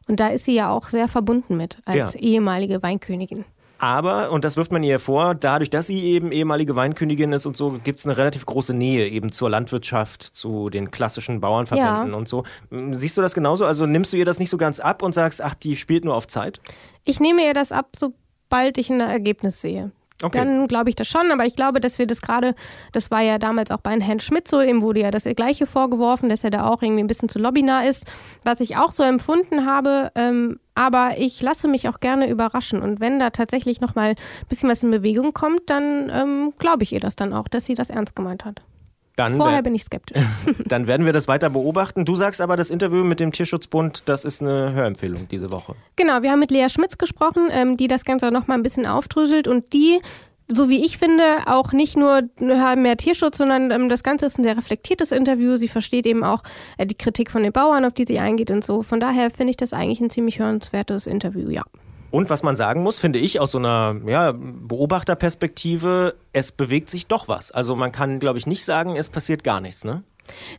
Und 0.06 0.20
da 0.20 0.28
ist 0.28 0.44
sie 0.44 0.54
ja 0.54 0.68
auch 0.68 0.84
sehr 0.84 1.08
verbunden 1.08 1.56
mit 1.56 1.78
als 1.86 2.12
ja. 2.12 2.20
ehemalige 2.20 2.82
Weinkönigin. 2.82 3.46
Aber, 3.78 4.32
und 4.32 4.44
das 4.44 4.56
wirft 4.56 4.72
man 4.72 4.82
ihr 4.82 4.98
vor, 4.98 5.34
dadurch, 5.34 5.70
dass 5.70 5.86
sie 5.86 6.02
eben 6.04 6.32
ehemalige 6.32 6.74
Weinkönigin 6.74 7.32
ist 7.32 7.46
und 7.46 7.56
so, 7.56 7.78
gibt 7.84 8.00
es 8.00 8.06
eine 8.06 8.16
relativ 8.16 8.44
große 8.44 8.74
Nähe 8.74 9.08
eben 9.08 9.30
zur 9.30 9.50
Landwirtschaft, 9.50 10.22
zu 10.22 10.68
den 10.68 10.90
klassischen 10.90 11.40
Bauernverbänden 11.40 12.10
ja. 12.10 12.16
und 12.16 12.26
so. 12.26 12.44
Siehst 12.90 13.16
du 13.16 13.22
das 13.22 13.34
genauso? 13.34 13.64
Also 13.64 13.86
nimmst 13.86 14.12
du 14.12 14.16
ihr 14.16 14.24
das 14.24 14.40
nicht 14.40 14.50
so 14.50 14.56
ganz 14.56 14.80
ab 14.80 15.02
und 15.02 15.14
sagst, 15.14 15.42
ach, 15.42 15.54
die 15.54 15.76
spielt 15.76 16.04
nur 16.04 16.16
auf 16.16 16.26
Zeit? 16.26 16.60
Ich 17.04 17.20
nehme 17.20 17.42
ihr 17.42 17.54
das 17.54 17.70
ab, 17.70 17.90
sobald 17.96 18.78
ich 18.78 18.90
ein 18.90 19.00
Ergebnis 19.00 19.60
sehe. 19.60 19.92
Okay. 20.20 20.38
Dann 20.38 20.66
glaube 20.66 20.90
ich 20.90 20.96
das 20.96 21.06
schon, 21.06 21.30
aber 21.30 21.46
ich 21.46 21.54
glaube, 21.54 21.78
dass 21.80 22.00
wir 22.00 22.06
das 22.08 22.20
gerade, 22.20 22.56
das 22.92 23.12
war 23.12 23.20
ja 23.20 23.38
damals 23.38 23.70
auch 23.70 23.78
bei 23.78 23.98
Herrn 24.00 24.18
Schmidt 24.18 24.48
so, 24.48 24.60
ihm 24.60 24.82
wurde 24.82 25.00
ja 25.00 25.12
das 25.12 25.22
Gleiche 25.22 25.66
vorgeworfen, 25.66 26.28
dass 26.28 26.42
er 26.42 26.50
da 26.50 26.66
auch 26.68 26.82
irgendwie 26.82 27.04
ein 27.04 27.06
bisschen 27.06 27.28
zu 27.28 27.38
lobbynah 27.38 27.84
ist, 27.84 28.04
was 28.42 28.58
ich 28.58 28.76
auch 28.76 28.90
so 28.90 29.04
empfunden 29.04 29.64
habe. 29.64 30.10
Ähm, 30.16 30.58
aber 30.78 31.18
ich 31.18 31.42
lasse 31.42 31.66
mich 31.66 31.88
auch 31.88 31.98
gerne 31.98 32.30
überraschen 32.30 32.80
und 32.82 33.00
wenn 33.00 33.18
da 33.18 33.30
tatsächlich 33.30 33.80
nochmal 33.80 34.10
ein 34.10 34.16
bisschen 34.48 34.70
was 34.70 34.84
in 34.84 34.92
Bewegung 34.92 35.32
kommt, 35.34 35.62
dann 35.66 36.08
ähm, 36.08 36.52
glaube 36.56 36.84
ich 36.84 36.92
ihr 36.92 37.00
das 37.00 37.16
dann 37.16 37.32
auch, 37.32 37.48
dass 37.48 37.64
sie 37.64 37.74
das 37.74 37.90
ernst 37.90 38.14
gemeint 38.14 38.44
hat. 38.44 38.62
Dann 39.16 39.36
Vorher 39.36 39.62
bin 39.64 39.74
ich 39.74 39.82
skeptisch. 39.82 40.22
Dann 40.66 40.86
werden 40.86 41.04
wir 41.04 41.12
das 41.12 41.26
weiter 41.26 41.50
beobachten. 41.50 42.04
Du 42.04 42.14
sagst 42.14 42.40
aber, 42.40 42.56
das 42.56 42.70
Interview 42.70 43.02
mit 43.02 43.18
dem 43.18 43.32
Tierschutzbund, 43.32 44.04
das 44.08 44.24
ist 44.24 44.40
eine 44.40 44.72
Hörempfehlung 44.72 45.26
diese 45.26 45.50
Woche. 45.50 45.74
Genau, 45.96 46.22
wir 46.22 46.30
haben 46.30 46.38
mit 46.38 46.52
Lea 46.52 46.68
Schmitz 46.68 46.98
gesprochen, 46.98 47.48
ähm, 47.50 47.76
die 47.76 47.88
das 47.88 48.04
Ganze 48.04 48.30
noch 48.30 48.46
mal 48.46 48.54
ein 48.54 48.62
bisschen 48.62 48.86
aufdröselt 48.86 49.48
und 49.48 49.72
die 49.72 49.98
so 50.50 50.68
wie 50.68 50.84
ich 50.84 50.98
finde, 50.98 51.22
auch 51.46 51.72
nicht 51.72 51.96
nur 51.96 52.22
mehr 52.38 52.96
Tierschutz, 52.96 53.38
sondern 53.38 53.70
ähm, 53.70 53.88
das 53.88 54.02
Ganze 54.02 54.26
ist 54.26 54.38
ein 54.38 54.44
sehr 54.44 54.56
reflektiertes 54.56 55.12
Interview. 55.12 55.56
Sie 55.56 55.68
versteht 55.68 56.06
eben 56.06 56.24
auch 56.24 56.42
äh, 56.78 56.86
die 56.86 56.96
Kritik 56.96 57.30
von 57.30 57.42
den 57.42 57.52
Bauern, 57.52 57.84
auf 57.84 57.92
die 57.92 58.06
sie 58.06 58.18
eingeht 58.18 58.50
und 58.50 58.64
so. 58.64 58.82
Von 58.82 59.00
daher 59.00 59.30
finde 59.30 59.50
ich 59.50 59.56
das 59.56 59.72
eigentlich 59.72 60.00
ein 60.00 60.10
ziemlich 60.10 60.38
hörenswertes 60.38 61.06
Interview, 61.06 61.50
ja. 61.50 61.62
Und 62.10 62.30
was 62.30 62.42
man 62.42 62.56
sagen 62.56 62.82
muss, 62.82 62.98
finde 62.98 63.18
ich 63.18 63.38
aus 63.38 63.50
so 63.50 63.58
einer 63.58 63.96
ja, 64.06 64.32
Beobachterperspektive, 64.32 66.14
es 66.32 66.52
bewegt 66.52 66.88
sich 66.88 67.06
doch 67.06 67.28
was. 67.28 67.50
Also 67.50 67.76
man 67.76 67.92
kann, 67.92 68.18
glaube 68.18 68.38
ich, 68.38 68.46
nicht 68.46 68.64
sagen, 68.64 68.96
es 68.96 69.10
passiert 69.10 69.44
gar 69.44 69.60
nichts, 69.60 69.84
ne? 69.84 70.02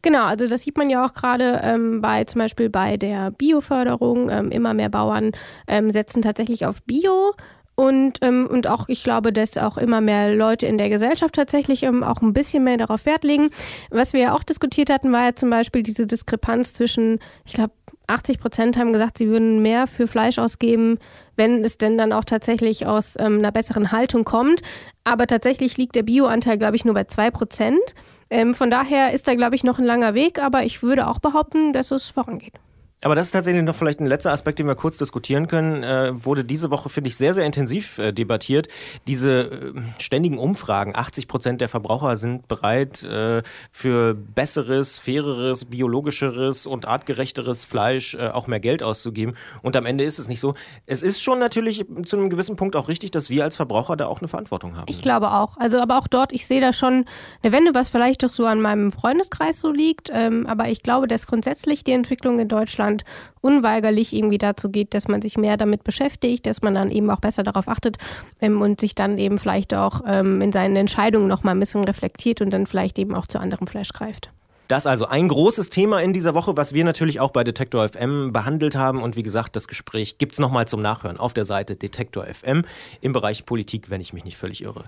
Genau, 0.02 0.26
also 0.26 0.48
das 0.48 0.64
sieht 0.64 0.78
man 0.78 0.90
ja 0.90 1.06
auch 1.06 1.14
gerade 1.14 1.62
ähm, 1.64 2.02
bei 2.02 2.24
zum 2.24 2.40
Beispiel 2.40 2.70
bei 2.70 2.98
der 2.98 3.32
Bioförderung. 3.32 4.30
Ähm, 4.30 4.52
immer 4.52 4.74
mehr 4.74 4.90
Bauern 4.90 5.32
ähm, 5.68 5.92
setzen 5.92 6.22
tatsächlich 6.22 6.66
auf 6.66 6.82
Bio. 6.84 7.34
Und, 7.80 8.20
ähm, 8.24 8.46
und 8.46 8.68
auch, 8.68 8.90
ich 8.90 9.06
glaube, 9.06 9.32
dass 9.32 9.56
auch 9.56 9.78
immer 9.78 10.02
mehr 10.02 10.36
Leute 10.36 10.66
in 10.66 10.78
der 10.78 10.90
Gesellschaft 10.90 11.34
tatsächlich 11.34 11.84
ähm, 11.84 12.04
auch 12.04 12.22
ein 12.22 12.34
bisschen 12.34 12.66
mehr 12.66 12.76
darauf 12.76 13.06
Wert 13.06 13.24
legen. 13.24 13.52
Was 13.90 14.12
wir 14.12 14.20
ja 14.20 14.34
auch 14.34 14.44
diskutiert 14.44 14.90
hatten, 14.90 15.14
war 15.14 15.24
ja 15.24 15.34
zum 15.34 15.50
Beispiel 15.50 15.82
diese 15.82 16.06
Diskrepanz 16.06 16.74
zwischen, 16.74 17.20
ich 17.46 17.54
glaube, 17.54 17.72
80 18.08 18.42
Prozent 18.42 18.78
haben 18.78 18.92
gesagt, 18.92 19.18
sie 19.18 19.30
würden 19.30 19.62
mehr 19.62 19.88
für 19.88 20.08
Fleisch 20.08 20.40
ausgeben, 20.40 20.98
wenn 21.38 21.64
es 21.64 21.78
denn 21.78 21.98
dann 21.98 22.12
auch 22.12 22.26
tatsächlich 22.26 22.86
aus 22.86 23.14
ähm, 23.18 23.38
einer 23.38 23.54
besseren 23.54 23.94
Haltung 23.94 24.26
kommt. 24.26 24.60
Aber 25.06 25.26
tatsächlich 25.26 25.78
liegt 25.78 25.96
der 25.96 26.04
Bioanteil, 26.04 26.58
glaube 26.58 26.76
ich, 26.76 26.84
nur 26.84 26.96
bei 26.96 27.06
zwei 27.06 27.32
Prozent. 27.32 27.96
Ähm, 28.30 28.56
von 28.56 28.70
daher 28.70 29.14
ist 29.14 29.26
da, 29.30 29.36
glaube 29.36 29.56
ich, 29.56 29.64
noch 29.64 29.80
ein 29.80 29.86
langer 29.86 30.14
Weg, 30.16 30.44
aber 30.44 30.64
ich 30.64 30.84
würde 30.84 31.08
auch 31.08 31.20
behaupten, 31.20 31.72
dass 31.72 31.92
es 31.92 32.10
vorangeht. 32.10 32.56
Aber 33.02 33.16
das 33.16 33.28
ist 33.28 33.32
tatsächlich 33.32 33.64
noch 33.64 33.76
vielleicht 33.76 34.02
ein 34.02 34.08
letzter 34.08 34.34
Aspekt, 34.34 34.60
den 34.60 34.68
wir 34.68 34.76
kurz 34.76 34.98
diskutieren 34.98 35.48
können. 35.48 35.84
Äh, 35.84 36.26
wurde 36.26 36.44
diese 36.44 36.70
Woche, 36.70 36.90
finde 36.90 37.08
ich, 37.08 37.16
sehr, 37.16 37.34
sehr 37.34 37.46
intensiv 37.46 37.98
äh, 37.98 38.12
debattiert. 38.12 38.68
Diese 39.08 39.40
äh, 39.40 39.74
ständigen 40.00 40.38
Umfragen. 40.38 40.96
80 40.96 41.30
Prozent 41.30 41.62
der 41.62 41.70
Verbraucher 41.70 42.18
sind 42.18 42.50
bereit, 42.50 43.04
äh, 43.04 43.42
für 43.72 44.16
besseres, 44.16 44.98
faireres, 44.98 45.66
biologischeres 45.66 46.66
und 46.66 46.90
artgerechteres 46.90 47.64
Fleisch 47.64 48.16
äh, 48.16 48.28
auch 48.28 48.48
mehr 48.48 48.60
Geld 48.60 48.84
auszugeben. 48.84 49.36
Und 49.62 49.78
am 49.78 49.86
Ende 49.86 50.04
ist 50.04 50.20
es 50.20 50.28
nicht 50.28 50.42
so. 50.42 50.54
Es 50.86 51.02
ist 51.02 51.24
schon 51.24 51.40
natürlich 51.40 51.86
zu 52.04 52.18
einem 52.18 52.30
gewissen 52.30 52.58
Punkt 52.58 52.76
auch 52.76 52.90
richtig, 52.90 53.12
dass 53.12 53.30
wir 53.30 53.46
als 53.46 53.56
Verbraucher 53.56 53.96
da 53.96 54.08
auch 54.08 54.20
eine 54.20 54.28
Verantwortung 54.28 54.76
haben. 54.76 54.88
Ich 54.90 55.02
glaube 55.02 55.32
auch. 55.32 55.56
Also, 55.56 55.80
aber 55.80 56.00
auch 56.00 56.08
dort, 56.08 56.34
ich 56.34 56.46
sehe 56.46 56.60
da 56.60 56.74
schon 56.74 57.06
eine 57.44 57.54
Wende, 57.54 57.74
was 57.74 57.92
vielleicht 57.92 58.24
doch 58.24 58.30
so 58.30 58.46
an 58.46 58.62
meinem 58.62 58.92
Freundeskreis 58.92 59.60
so 59.60 59.72
liegt. 59.72 60.10
Ähm, 60.12 60.46
aber 60.48 60.68
ich 60.68 60.84
glaube, 60.84 61.08
dass 61.08 61.28
grundsätzlich 61.28 61.86
die 61.86 61.94
Entwicklung 61.94 62.40
in 62.40 62.50
Deutschland 62.50 62.89
Deutschland 62.90 63.04
unweigerlich 63.42 64.14
irgendwie 64.14 64.38
dazu 64.38 64.70
geht, 64.70 64.94
dass 64.94 65.08
man 65.08 65.22
sich 65.22 65.38
mehr 65.38 65.56
damit 65.56 65.84
beschäftigt, 65.84 66.46
dass 66.46 66.62
man 66.62 66.76
dann 66.76 66.92
eben 66.92 67.10
auch 67.10 67.20
besser 67.20 67.44
darauf 67.44 67.68
achtet 67.68 67.98
ähm, 68.42 68.62
und 68.62 68.82
sich 68.82 68.96
dann 68.96 69.18
eben 69.18 69.40
vielleicht 69.40 69.74
auch 69.74 70.02
ähm, 70.06 70.42
in 70.42 70.52
seinen 70.52 70.76
Entscheidungen 70.76 71.28
nochmal 71.28 71.56
ein 71.56 71.60
bisschen 71.60 71.84
reflektiert 71.86 72.42
und 72.42 72.52
dann 72.52 72.66
vielleicht 72.66 73.00
eben 73.00 73.16
auch 73.16 73.28
zu 73.28 73.40
anderem 73.40 73.68
Fleisch 73.68 73.94
greift. 73.94 74.32
Das 74.68 74.86
also 74.86 75.08
ein 75.08 75.30
großes 75.30 75.72
Thema 75.72 76.00
in 76.02 76.14
dieser 76.14 76.36
Woche, 76.36 76.56
was 76.56 76.74
wir 76.74 76.84
natürlich 76.84 77.20
auch 77.20 77.32
bei 77.32 77.44
Detektor 77.44 77.88
FM 77.88 78.32
behandelt 78.34 78.76
haben. 78.76 79.02
Und 79.02 79.16
wie 79.16 79.24
gesagt, 79.24 79.56
das 79.56 79.68
Gespräch 79.68 80.20
gibt 80.20 80.34
es 80.34 80.40
nochmal 80.40 80.68
zum 80.68 80.82
Nachhören 80.82 81.18
auf 81.18 81.34
der 81.34 81.46
Seite 81.46 81.76
Detektor 81.76 82.26
FM 82.26 82.66
im 83.02 83.14
Bereich 83.14 83.46
Politik, 83.46 83.90
wenn 83.90 84.00
ich 84.00 84.14
mich 84.14 84.26
nicht 84.26 84.38
völlig 84.38 84.62
irre. 84.62 84.84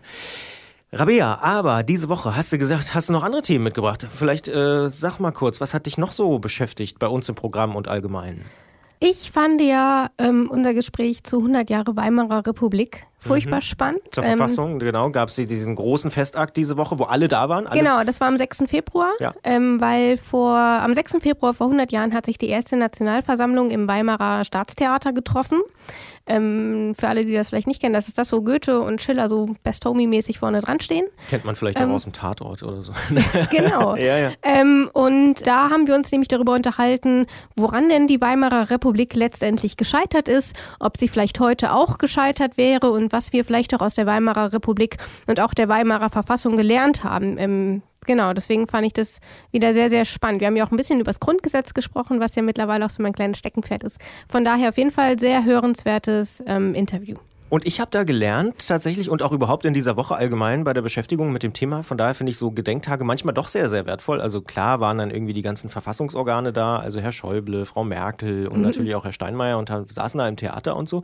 Rabea, 0.94 1.40
aber 1.42 1.84
diese 1.84 2.10
Woche 2.10 2.36
hast 2.36 2.52
du 2.52 2.58
gesagt, 2.58 2.94
hast 2.94 3.08
du 3.08 3.14
noch 3.14 3.24
andere 3.24 3.42
Themen 3.42 3.64
mitgebracht. 3.64 4.06
Vielleicht 4.10 4.50
äh, 4.50 4.90
sag 4.90 5.20
mal 5.20 5.32
kurz, 5.32 5.62
was 5.62 5.74
hat 5.74 5.86
dich 5.86 5.98
noch 5.98 6.12
so 6.12 6.38
beschäftigt 6.40 7.00
bei 7.00 7.08
uns 7.08 7.30
im 7.30 7.36
Programm 7.36 7.78
und 7.78 7.88
allgemein? 7.88 8.44
Ich 9.00 9.32
fand 9.32 9.62
ja 9.62 10.10
ähm, 10.18 10.50
unser 10.52 10.74
Gespräch 10.74 11.24
zu 11.24 11.38
100 11.38 11.70
Jahre 11.70 11.96
Weimarer 11.96 12.46
Republik 12.46 13.08
furchtbar 13.22 13.58
mhm. 13.58 13.62
spannend. 13.62 14.02
Zur 14.12 14.24
ähm, 14.24 14.38
Verfassung, 14.38 14.80
genau, 14.80 15.10
gab 15.12 15.30
es 15.30 15.36
diesen 15.36 15.76
großen 15.76 16.12
Festakt 16.12 16.58
diese 16.58 16.76
Woche, 16.76 17.00
wo 17.00 17.06
alle 17.06 17.28
da 17.28 17.48
waren. 17.48 17.68
Alle? 17.68 17.80
Genau, 17.80 18.04
das 18.04 18.20
war 18.20 18.28
am 18.28 18.38
6. 18.38 18.64
Februar, 18.68 19.12
ja. 19.20 19.34
ähm, 19.44 19.80
weil 19.80 20.18
vor, 20.18 20.58
am 20.58 20.94
6. 20.94 21.18
Februar 21.22 21.54
vor 21.54 21.68
100 21.68 21.92
Jahren 21.92 22.14
hat 22.14 22.26
sich 22.26 22.38
die 22.38 22.50
erste 22.50 22.76
Nationalversammlung 22.76 23.70
im 23.70 23.88
Weimarer 23.88 24.44
Staatstheater 24.44 25.14
getroffen. 25.14 25.62
Ähm, 26.32 26.96
für 26.98 27.10
alle, 27.10 27.26
die 27.26 27.34
das 27.34 27.50
vielleicht 27.50 27.68
nicht 27.68 27.82
kennen, 27.82 27.94
das 27.94 28.08
ist 28.08 28.18
das, 28.18 28.32
wo 28.32 28.42
Goethe 28.42 28.80
und 28.80 29.02
Schiller 29.02 29.28
so 29.28 29.50
Best 29.64 29.86
Homie-mäßig 29.86 30.40
vorne 30.40 30.62
dran 30.62 30.80
stehen. 30.80 31.06
Kennt 31.30 31.44
man 31.44 31.56
vielleicht 31.56 31.78
ähm, 31.78 31.90
auch 31.90 31.96
aus 31.96 32.04
dem 32.04 32.14
Tatort 32.14 32.64
oder 32.64 32.84
so. 32.84 32.94
genau. 33.52 33.96
ja, 33.98 34.18
ja. 34.18 34.32
Ähm, 34.42 34.90
und 34.94 35.46
da 35.46 35.70
haben 35.70 35.88
wir 35.88 35.96
uns 35.96 36.10
nämlich 36.12 36.30
darüber 36.30 36.54
unterhalten, 36.54 37.28
woran 37.58 37.90
denn 37.90 38.08
die 38.08 38.22
Weimarer 38.22 38.70
Republik 38.70 39.14
letztendlich 39.14 39.76
gescheitert 39.76 40.30
ist, 40.30 40.56
ob 40.80 40.96
sie 40.96 41.10
vielleicht 41.10 41.42
heute 41.42 41.74
auch 41.74 41.98
gescheitert 41.98 42.58
wäre 42.58 42.92
und 42.92 43.12
was 43.12 43.34
wir 43.34 43.44
vielleicht 43.44 43.76
auch 43.76 43.82
aus 43.82 43.96
der 43.96 44.06
Weimarer 44.06 44.54
Republik 44.54 44.98
und 45.28 45.42
auch 45.42 45.54
der 45.54 45.68
Weimarer 45.68 46.10
Verfassung 46.10 46.56
gelernt 46.56 47.04
haben. 47.04 47.82
Genau, 48.08 48.34
deswegen 48.34 48.68
fand 48.68 48.88
ich 48.88 48.94
das 48.94 49.20
wieder 49.52 49.74
sehr, 49.74 49.90
sehr 49.90 50.06
spannend. 50.06 50.42
Wir 50.42 50.48
haben 50.48 50.56
ja 50.56 50.66
auch 50.66 50.72
ein 50.72 50.78
bisschen 50.78 51.00
über 51.00 51.12
das 51.12 51.20
Grundgesetz 51.20 51.74
gesprochen, 51.74 52.20
was 52.20 52.36
ja 52.36 52.42
mittlerweile 52.42 52.86
auch 52.86 52.90
so 52.90 53.04
mein 53.04 53.14
kleines 53.14 53.38
Steckenpferd 53.38 53.84
ist. 53.84 53.98
Von 54.28 54.44
daher 54.44 54.70
auf 54.70 54.78
jeden 54.78 54.92
Fall 54.92 55.20
sehr 55.20 55.46
hörenswertes 55.46 56.44
ähm, 56.48 56.74
Interview. 56.74 57.18
Und 57.52 57.68
ich 57.68 57.82
habe 57.82 57.92
da 57.92 58.06
gelernt 58.06 58.66
tatsächlich 58.70 59.10
und 59.10 59.22
auch 59.22 59.34
überhaupt 59.34 59.66
in 59.66 59.74
dieser 59.74 59.98
Woche 59.98 60.16
allgemein 60.16 60.64
bei 60.64 60.72
der 60.72 60.82
Beschäftigung 60.82 61.34
mit 61.34 61.44
dem 61.44 61.52
Thema. 61.52 61.84
Von 61.84 61.98
daher 61.98 62.16
finde 62.16 62.30
ich 62.30 62.38
so 62.38 62.50
Gedenktage 62.50 63.04
manchmal 63.04 63.34
doch 63.34 63.50
sehr, 63.50 63.68
sehr 63.68 63.86
wertvoll. 63.86 64.22
Also 64.22 64.40
klar 64.42 64.80
waren 64.80 65.00
dann 65.00 65.12
irgendwie 65.12 65.34
die 65.34 65.42
ganzen 65.42 65.70
Verfassungsorgane 65.70 66.54
da, 66.54 66.78
also 66.78 67.02
Herr 67.02 67.12
Schäuble, 67.12 67.66
Frau 67.66 67.84
Merkel 67.84 68.48
und 68.48 68.60
mhm. 68.60 68.64
natürlich 68.64 68.96
auch 68.96 69.04
Herr 69.04 69.12
Steinmeier 69.12 69.58
und 69.58 69.70
saßen 69.70 70.18
da 70.18 70.30
im 70.30 70.38
Theater 70.38 70.78
und 70.78 70.88
so. 70.88 71.04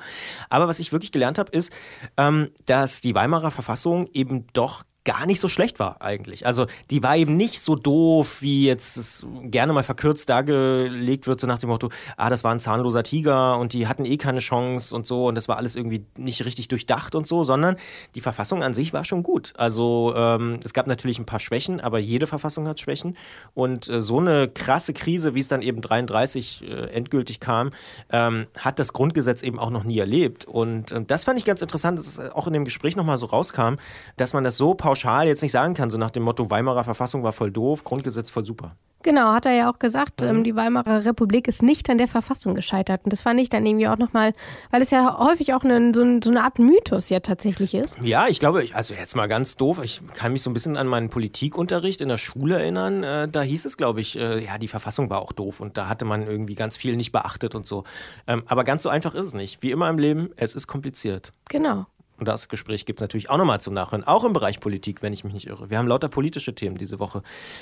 Aber 0.49 0.69
was 0.69 0.79
ich 0.79 0.93
wirklich 0.93 1.11
gelernt 1.11 1.37
habe, 1.37 1.51
ist, 1.51 1.73
ähm, 2.15 2.49
dass 2.65 3.01
die 3.01 3.13
Weimarer 3.13 3.51
Verfassung 3.51 4.07
eben 4.13 4.47
doch 4.53 4.85
gar 5.07 5.25
nicht 5.25 5.39
so 5.39 5.47
schlecht 5.47 5.79
war 5.79 6.01
eigentlich. 6.01 6.45
Also 6.45 6.65
die 6.91 7.01
war 7.01 7.15
eben 7.15 7.37
nicht 7.37 7.61
so 7.61 7.75
doof, 7.75 8.41
wie 8.41 8.65
jetzt 8.65 9.25
gerne 9.43 9.71
mal 9.71 9.83
verkürzt 9.83 10.29
dargelegt 10.29 11.27
wird, 11.27 11.39
so 11.39 11.47
nach 11.47 11.59
dem 11.59 11.69
Motto, 11.69 11.89
ah, 12.17 12.29
das 12.29 12.43
war 12.43 12.51
ein 12.51 12.59
zahnloser 12.59 13.03
Tiger 13.03 13.57
und 13.57 13.71
die 13.71 13.87
hatten 13.87 14.03
eh 14.03 14.17
keine 14.17 14.39
Chance 14.39 14.93
und 14.93 15.07
so 15.07 15.27
und 15.27 15.35
das 15.35 15.47
war 15.47 15.55
alles 15.55 15.77
irgendwie 15.77 16.05
nicht 16.17 16.43
richtig 16.43 16.67
durchdacht 16.67 17.15
und 17.15 17.25
so, 17.25 17.45
sondern 17.45 17.77
die 18.15 18.21
Verfassung 18.21 18.63
an 18.63 18.73
sich 18.73 18.91
war 18.91 19.05
schon 19.05 19.23
gut. 19.23 19.53
Also 19.57 20.13
ähm, 20.13 20.59
es 20.65 20.73
gab 20.73 20.87
natürlich 20.87 21.19
ein 21.19 21.25
paar 21.25 21.39
Schwächen, 21.39 21.79
aber 21.79 21.99
jede 21.99 22.27
Verfassung 22.27 22.67
hat 22.67 22.81
Schwächen 22.81 23.15
und 23.53 23.87
äh, 23.87 24.01
so 24.01 24.19
eine 24.19 24.49
krasse 24.49 24.91
Krise, 24.91 25.33
wie 25.35 25.39
es 25.39 25.47
dann 25.47 25.61
eben 25.61 25.79
33 25.79 26.63
äh, 26.63 26.65
endgültig 26.91 27.39
kam, 27.39 27.71
ähm, 28.11 28.47
hat 28.57 28.77
das 28.77 28.91
Grundgesetz 28.91 29.41
eben 29.41 29.57
auch 29.57 29.69
noch 29.69 29.85
nie 29.85 29.99
erlebt 29.99 30.43
und 30.43 30.91
äh, 30.91 31.01
das 31.01 31.23
fand 31.23 31.39
ich 31.39 31.45
ganz 31.45 31.61
interessant, 31.61 31.97
dass 31.97 32.07
es 32.07 32.19
auch 32.19 32.47
in 32.47 32.51
dem 32.51 32.65
Gespräch 32.65 32.97
nochmal 32.97 33.17
so 33.17 33.27
rauskam, 33.27 33.75
dass 34.17 34.33
man 34.33 34.43
das 34.43 34.57
so 34.57 34.73
pauschal 34.73 34.96
pauschal 34.97 35.27
jetzt 35.27 35.41
nicht 35.41 35.51
sagen 35.51 35.73
kann, 35.73 35.89
so 35.89 35.97
nach 35.97 36.11
dem 36.11 36.23
Motto, 36.23 36.49
Weimarer 36.49 36.83
Verfassung 36.83 37.23
war 37.23 37.31
voll 37.31 37.51
doof, 37.51 37.83
Grundgesetz 37.83 38.29
voll 38.29 38.45
super. 38.45 38.69
Genau, 39.03 39.31
hat 39.31 39.45
er 39.45 39.53
ja 39.53 39.71
auch 39.71 39.77
gesagt, 39.77 40.21
mhm. 40.21 40.27
ähm, 40.27 40.43
die 40.43 40.55
Weimarer 40.55 41.05
Republik 41.05 41.47
ist 41.47 41.61
nicht 41.61 41.89
an 41.89 41.99
der 41.99 42.07
Verfassung 42.07 42.55
gescheitert. 42.55 43.01
Und 43.03 43.13
das 43.13 43.21
fand 43.21 43.39
ich 43.39 43.47
dann 43.47 43.65
irgendwie 43.65 43.87
auch 43.87 43.97
nochmal, 43.97 44.33
weil 44.71 44.81
es 44.81 44.89
ja 44.89 45.19
häufig 45.19 45.53
auch 45.53 45.63
eine, 45.63 45.93
so, 45.93 46.01
eine 46.01 46.43
Art 46.43 46.57
Mythos 46.57 47.09
ja 47.09 47.19
tatsächlich 47.19 47.75
ist. 47.75 47.97
Ja, 48.01 48.27
ich 48.27 48.39
glaube, 48.39 48.65
also 48.73 48.95
jetzt 48.95 49.15
mal 49.15 49.27
ganz 49.27 49.55
doof, 49.55 49.79
ich 49.83 50.01
kann 50.15 50.33
mich 50.33 50.41
so 50.41 50.49
ein 50.49 50.53
bisschen 50.53 50.77
an 50.77 50.87
meinen 50.87 51.09
Politikunterricht 51.09 52.01
in 52.01 52.09
der 52.09 52.17
Schule 52.17 52.59
erinnern. 52.59 53.03
Äh, 53.03 53.29
da 53.29 53.41
hieß 53.41 53.65
es, 53.65 53.77
glaube 53.77 54.01
ich, 54.01 54.17
äh, 54.17 54.43
ja, 54.43 54.57
die 54.57 54.67
Verfassung 54.67 55.09
war 55.09 55.21
auch 55.21 55.31
doof 55.31 55.59
und 55.59 55.77
da 55.77 55.87
hatte 55.87 56.03
man 56.03 56.27
irgendwie 56.27 56.55
ganz 56.55 56.75
viel 56.75 56.97
nicht 56.97 57.11
beachtet 57.11 57.53
und 57.53 57.67
so. 57.67 57.83
Ähm, 58.25 58.43
aber 58.47 58.63
ganz 58.63 58.83
so 58.83 58.89
einfach 58.89 59.13
ist 59.13 59.27
es 59.27 59.33
nicht. 59.33 59.61
Wie 59.61 59.71
immer 59.71 59.89
im 59.89 59.99
Leben, 59.99 60.31
es 60.37 60.55
ist 60.55 60.65
kompliziert. 60.67 61.31
Genau. 61.49 61.85
Und 62.17 62.27
das 62.27 62.49
Gespräch 62.49 62.85
gibt 62.85 62.99
es 62.99 63.01
natürlich 63.01 63.29
auch 63.29 63.37
nochmal 63.37 63.61
zum 63.61 63.73
Nachhören, 63.73 64.03
auch 64.03 64.23
im 64.23 64.33
Bereich 64.33 64.59
Politik, 64.59 65.01
wenn 65.01 65.13
ich 65.13 65.23
mich 65.23 65.33
nicht 65.33 65.47
irre. 65.47 65.69
Wir 65.69 65.77
haben 65.77 65.87
lauter 65.87 66.09
politische 66.09 66.55
Themen 66.55 66.77
diese 66.77 66.99
Woche 66.99 67.21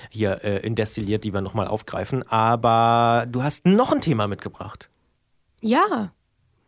hier 0.09 0.43
äh, 0.43 0.65
in 0.65 0.75
Destilliert, 0.75 1.23
die 1.23 1.33
wir 1.33 1.41
nochmal 1.41 1.67
aufgreifen. 1.67 2.23
Aber 2.29 3.25
du 3.27 3.43
hast 3.43 3.65
noch 3.65 3.91
ein 3.91 4.01
Thema 4.01 4.27
mitgebracht. 4.27 4.89
Ja. 5.61 6.11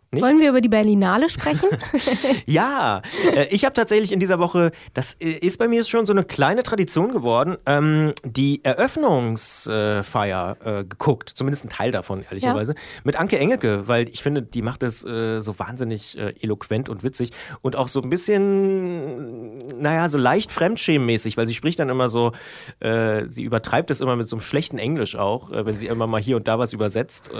Nicht? 0.09 0.23
Wollen 0.23 0.39
wir 0.39 0.49
über 0.49 0.61
die 0.61 0.69
Berlinale 0.69 1.29
sprechen? 1.29 1.67
ja, 2.45 3.01
äh, 3.35 3.47
ich 3.49 3.65
habe 3.65 3.73
tatsächlich 3.73 4.13
in 4.13 4.21
dieser 4.21 4.39
Woche, 4.39 4.71
das 4.93 5.15
äh, 5.15 5.31
ist 5.31 5.57
bei 5.57 5.67
mir 5.67 5.83
schon 5.83 6.05
so 6.05 6.13
eine 6.13 6.23
kleine 6.23 6.63
Tradition 6.63 7.11
geworden, 7.11 7.57
ähm, 7.65 8.13
die 8.23 8.63
Eröffnungsfeier 8.63 10.57
äh, 10.63 10.85
geguckt, 10.85 11.31
zumindest 11.35 11.65
ein 11.65 11.69
Teil 11.69 11.91
davon, 11.91 12.23
ehrlicherweise, 12.23 12.71
ja. 12.71 12.79
mit 13.03 13.17
Anke 13.17 13.37
Engelke, 13.37 13.89
weil 13.89 14.07
ich 14.07 14.23
finde, 14.23 14.41
die 14.41 14.61
macht 14.61 14.81
das 14.83 14.99
so 14.99 15.59
wahnsinnig 15.59 16.17
eloquent 16.41 16.89
und 16.89 17.03
witzig 17.03 17.31
und 17.61 17.75
auch 17.75 17.87
so 17.87 18.01
ein 18.01 18.09
bisschen, 18.09 19.57
naja, 19.81 20.09
so 20.09 20.17
leicht 20.17 20.51
fremdschämenmäßig, 20.51 21.37
weil 21.37 21.47
sie 21.47 21.53
spricht 21.53 21.79
dann 21.79 21.89
immer 21.89 22.09
so, 22.09 22.33
sie 23.27 23.43
übertreibt 23.43 23.89
das 23.89 24.01
immer 24.01 24.15
mit 24.15 24.27
so 24.27 24.35
einem 24.35 24.41
schlechten 24.41 24.77
Englisch 24.77 25.15
auch, 25.15 25.49
wenn 25.51 25.77
sie 25.77 25.87
immer 25.87 26.07
mal 26.07 26.21
hier 26.21 26.35
und 26.37 26.47
da 26.47 26.59
was 26.59 26.73
übersetzt. 26.73 27.31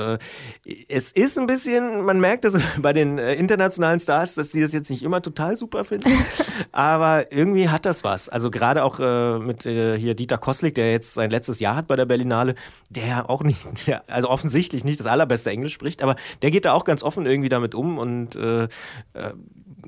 es 0.88 1.12
ist 1.12 1.39
ein 1.39 1.47
bisschen, 1.47 2.03
man 2.03 2.19
merkt 2.19 2.45
bei 2.82 2.94
den 2.94 3.18
äh, 3.18 3.34
internationalen 3.36 4.00
Stars, 4.00 4.36
dass 4.36 4.52
sie 4.52 4.62
das 4.62 4.74
jetzt 4.74 4.90
nicht 4.90 5.04
immer 5.04 5.22
total 5.22 5.56
super 5.56 5.84
finden. 5.84 6.12
Aber 6.72 7.32
irgendwie 7.32 7.70
hat 7.70 7.86
das 7.86 8.04
was. 8.04 8.30
Also 8.30 8.52
gerade 8.52 8.84
auch 8.84 9.00
äh, 9.00 9.40
mit 9.40 9.66
äh, 9.66 9.98
hier 9.98 10.16
Dieter 10.16 10.38
Koslik, 10.38 10.76
der 10.76 10.92
jetzt 10.92 11.14
sein 11.14 11.30
letztes 11.30 11.60
Jahr 11.60 11.76
hat 11.76 11.88
bei 11.88 11.96
der 11.96 12.06
Berlinale, 12.06 12.56
der 12.90 13.30
auch 13.30 13.44
nicht, 13.44 13.66
der, 13.88 14.04
also 14.10 14.30
offensichtlich 14.30 14.84
nicht 14.84 15.00
das 15.00 15.08
allerbeste 15.08 15.50
Englisch 15.50 15.74
spricht, 15.74 16.04
aber 16.04 16.16
der 16.42 16.52
geht 16.52 16.66
da 16.66 16.74
auch 16.74 16.86
ganz 16.86 17.04
offen 17.04 17.26
irgendwie 17.26 17.50
damit 17.50 17.76
um 17.76 17.98
und 17.98 18.36
äh, 18.36 18.64
äh 18.64 18.68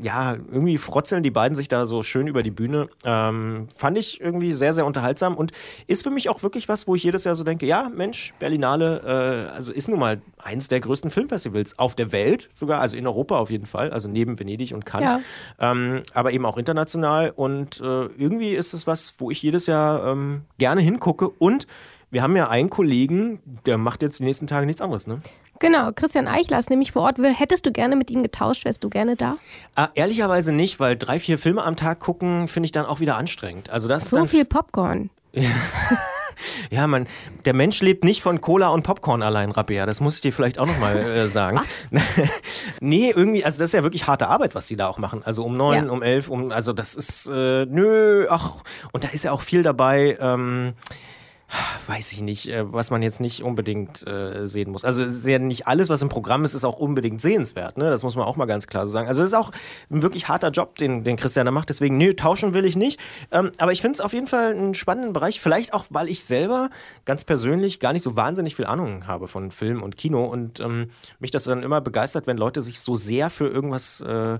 ja, 0.02 0.34
irgendwie 0.34 0.78
frotzeln 0.78 1.24
die 1.24 1.32
beiden 1.32 1.56
sich 1.56 1.68
da 1.68 1.86
so 1.88 2.04
schön 2.04 2.28
über 2.28 2.44
die 2.44 2.52
Bühne. 2.52 2.90
Ähm, 3.04 3.68
fand 3.76 3.98
ich 3.98 4.22
irgendwie 4.22 4.54
sehr, 4.54 4.74
sehr 4.74 4.86
unterhaltsam 4.86 5.36
und 5.36 5.52
ist 5.88 6.04
für 6.04 6.10
mich 6.10 6.30
auch 6.30 6.44
wirklich 6.44 6.70
was, 6.70 6.88
wo 6.88 6.96
ich 6.96 7.04
jedes 7.04 7.24
Jahr 7.24 7.36
so 7.36 7.44
denke, 7.44 7.66
ja, 7.66 7.90
Mensch, 7.94 8.34
Berlinale, 8.40 9.48
äh, 9.50 9.56
also 9.56 9.72
ist 9.72 9.88
nun 9.88 10.00
mal 10.00 10.22
eins 10.38 10.68
der 10.68 10.80
größten 10.80 11.10
Filmfestivals 11.10 11.78
auf 11.78 11.96
der 11.96 12.12
Welt 12.12 12.50
sogar, 12.54 12.82
also 12.82 12.96
in 12.96 13.06
Europa 13.08 13.38
auf 13.38 13.50
jeden 13.50 13.66
Fall, 13.66 13.92
also 13.92 14.08
neben 14.08 14.40
Venedig 14.40 14.74
und 14.74 14.86
Cannes, 14.86 15.22
ja. 15.60 15.72
ähm, 15.72 16.04
aber 16.14 16.32
eben 16.32 16.46
auch 16.46 16.58
international 16.58 17.32
und 17.36 17.80
äh, 17.82 18.06
irgendwie 18.18 18.52
ist 18.52 18.74
es 18.74 18.88
was, 18.88 19.16
wo 19.18 19.32
ich 19.32 19.42
jedes 19.42 19.68
Jahr 19.68 20.08
ähm, 20.08 20.44
gerne 20.58 20.82
hingucke 20.82 21.30
und 21.30 21.68
wir 22.12 22.24
haben 22.24 22.36
ja 22.36 22.50
einen 22.50 22.70
Kollegen, 22.70 23.42
der 23.66 23.78
macht 23.78 24.02
jetzt 24.02 24.20
die 24.20 24.24
nächsten 24.24 24.48
Tage 24.48 24.66
nichts 24.66 24.82
anderes, 24.82 25.08
ne? 25.08 25.20
Genau, 25.60 25.92
Christian 25.94 26.28
Eichler 26.28 26.58
ist 26.58 26.70
nämlich 26.70 26.94
vor 26.94 27.02
Ort. 27.04 27.18
Hättest 27.20 27.66
du 27.66 27.72
gerne 27.72 27.98
mit 27.98 28.10
ihm 28.10 28.24
getauscht? 28.24 28.64
Wärst 28.64 28.84
du 28.84 28.90
gerne 28.90 29.18
da? 29.18 29.36
Ah, 29.76 29.90
ehrlicherweise 29.94 30.54
nicht, 30.54 30.80
weil 30.80 30.98
drei, 30.98 31.20
vier 31.20 31.38
Filme 31.38 31.64
am 31.64 31.76
Tag 31.76 32.00
gucken, 32.00 32.48
finde 32.48 32.66
ich 32.66 32.72
dann 32.72 32.86
auch 32.86 33.02
wieder 33.02 33.18
anstrengend. 33.18 33.70
Also 33.70 33.90
das 33.90 34.10
so 34.10 34.26
viel 34.26 34.46
Popcorn. 34.46 35.10
Ja. 36.72 36.88
man, 36.88 37.06
der 37.44 37.54
Mensch 37.54 37.82
lebt 37.82 38.06
nicht 38.06 38.22
von 38.22 38.40
Cola 38.40 38.70
und 38.70 38.84
Popcorn 38.84 39.22
allein, 39.22 39.52
Rabea. 39.52 39.86
Das 39.86 40.00
muss 40.00 40.16
ich 40.16 40.22
dir 40.22 40.32
vielleicht 40.32 40.58
auch 40.58 40.66
nochmal 40.66 40.96
äh, 40.96 41.28
sagen. 41.30 41.60
Nee, 42.80 43.12
irgendwie, 43.14 43.44
also 43.44 43.60
das 43.60 43.72
ist 43.72 43.74
ja 43.74 43.84
wirklich 43.84 44.08
harte 44.08 44.30
Arbeit, 44.30 44.56
was 44.56 44.70
sie 44.70 44.78
da 44.78 44.88
auch 44.88 44.98
machen. 44.98 45.22
Also 45.26 45.44
um 45.44 45.58
neun, 45.58 45.88
ja. 45.88 45.92
um 45.92 46.02
elf, 46.02 46.30
um, 46.30 46.52
also 46.52 46.72
das 46.72 46.96
ist, 46.96 47.30
äh, 47.30 47.66
nö, 47.66 48.26
ach, 48.30 48.64
und 48.94 49.04
da 49.04 49.10
ist 49.10 49.24
ja 49.24 49.34
auch 49.34 49.42
viel 49.42 49.64
dabei. 49.64 50.18
Ähm, 50.22 50.76
weiß 51.88 52.12
ich 52.12 52.22
nicht, 52.22 52.48
äh, 52.50 52.72
was 52.72 52.92
man 52.92 53.02
jetzt 53.02 53.20
nicht 53.20 53.44
unbedingt 53.44 54.06
äh, 54.08 54.46
sehen 54.46 54.72
muss. 54.72 54.86
Also 54.86 55.04
es 55.04 55.16
ist 55.16 55.28
ja 55.28 55.40
nicht 55.40 55.68
alles, 55.68 55.90
was 55.90 56.02
im 56.02 56.10
Programm 56.10 56.46
ist, 56.46 56.54
ist 56.54 56.64
auch 56.64 56.78
unbedingt 56.78 57.22
sehenswert. 57.22 57.78
Ne? 57.78 57.90
Das 57.90 58.04
muss 58.04 58.16
man 58.16 58.26
auch 58.26 58.36
mal 58.36 58.46
ganz 58.46 58.68
klar 58.68 58.86
so 58.86 58.92
sagen. 58.92 59.08
Also 59.08 59.24
es 59.24 59.30
ist 59.30 59.36
auch 59.36 59.52
ein 59.90 60.02
wirklich 60.02 60.28
harter 60.28 60.52
Job, 60.52 60.76
den, 60.76 61.04
den 61.04 61.18
Christian 61.18 61.46
da 61.46 61.52
macht. 61.52 61.70
Deswegen, 61.70 61.98
nö, 61.98 62.14
tauschen 62.14 62.54
will 62.54 62.66
ich 62.66 62.76
nicht. 62.76 63.00
Ähm, 63.32 63.52
aber 63.58 63.72
ich 63.72 63.82
finde 63.82 63.96
es 63.96 64.02
auf 64.02 64.14
jeden 64.14 64.28
Fall 64.28 64.52
einen 64.52 64.76
spannenden 64.76 65.14
Bereich. 65.14 65.42
Vielleicht 65.42 65.74
auch, 65.74 65.86
weil 65.90 66.08
ich 66.08 66.24
selber 66.24 66.70
ganz 67.06 67.24
persönlich 67.24 67.80
gar 67.80 67.94
nicht 67.94 68.04
so 68.04 68.16
wahnsinnig 68.16 68.56
viel 68.56 68.66
Ahnung 68.66 69.08
habe 69.08 69.28
von 69.28 69.52
Film 69.52 69.82
und 69.82 69.98
Kino 69.98 70.26
und 70.26 70.60
ähm, 70.60 70.92
mich 71.20 71.32
das 71.32 71.46
dann 71.46 71.64
immer 71.64 71.82
begeistert, 71.82 72.28
wenn 72.28 72.38
Leute 72.38 72.62
sich 72.62 72.80
so 72.80 72.96
sehr 72.96 73.30
für 73.30 73.48
irgendwas 73.48 74.02
äh, 74.02 74.38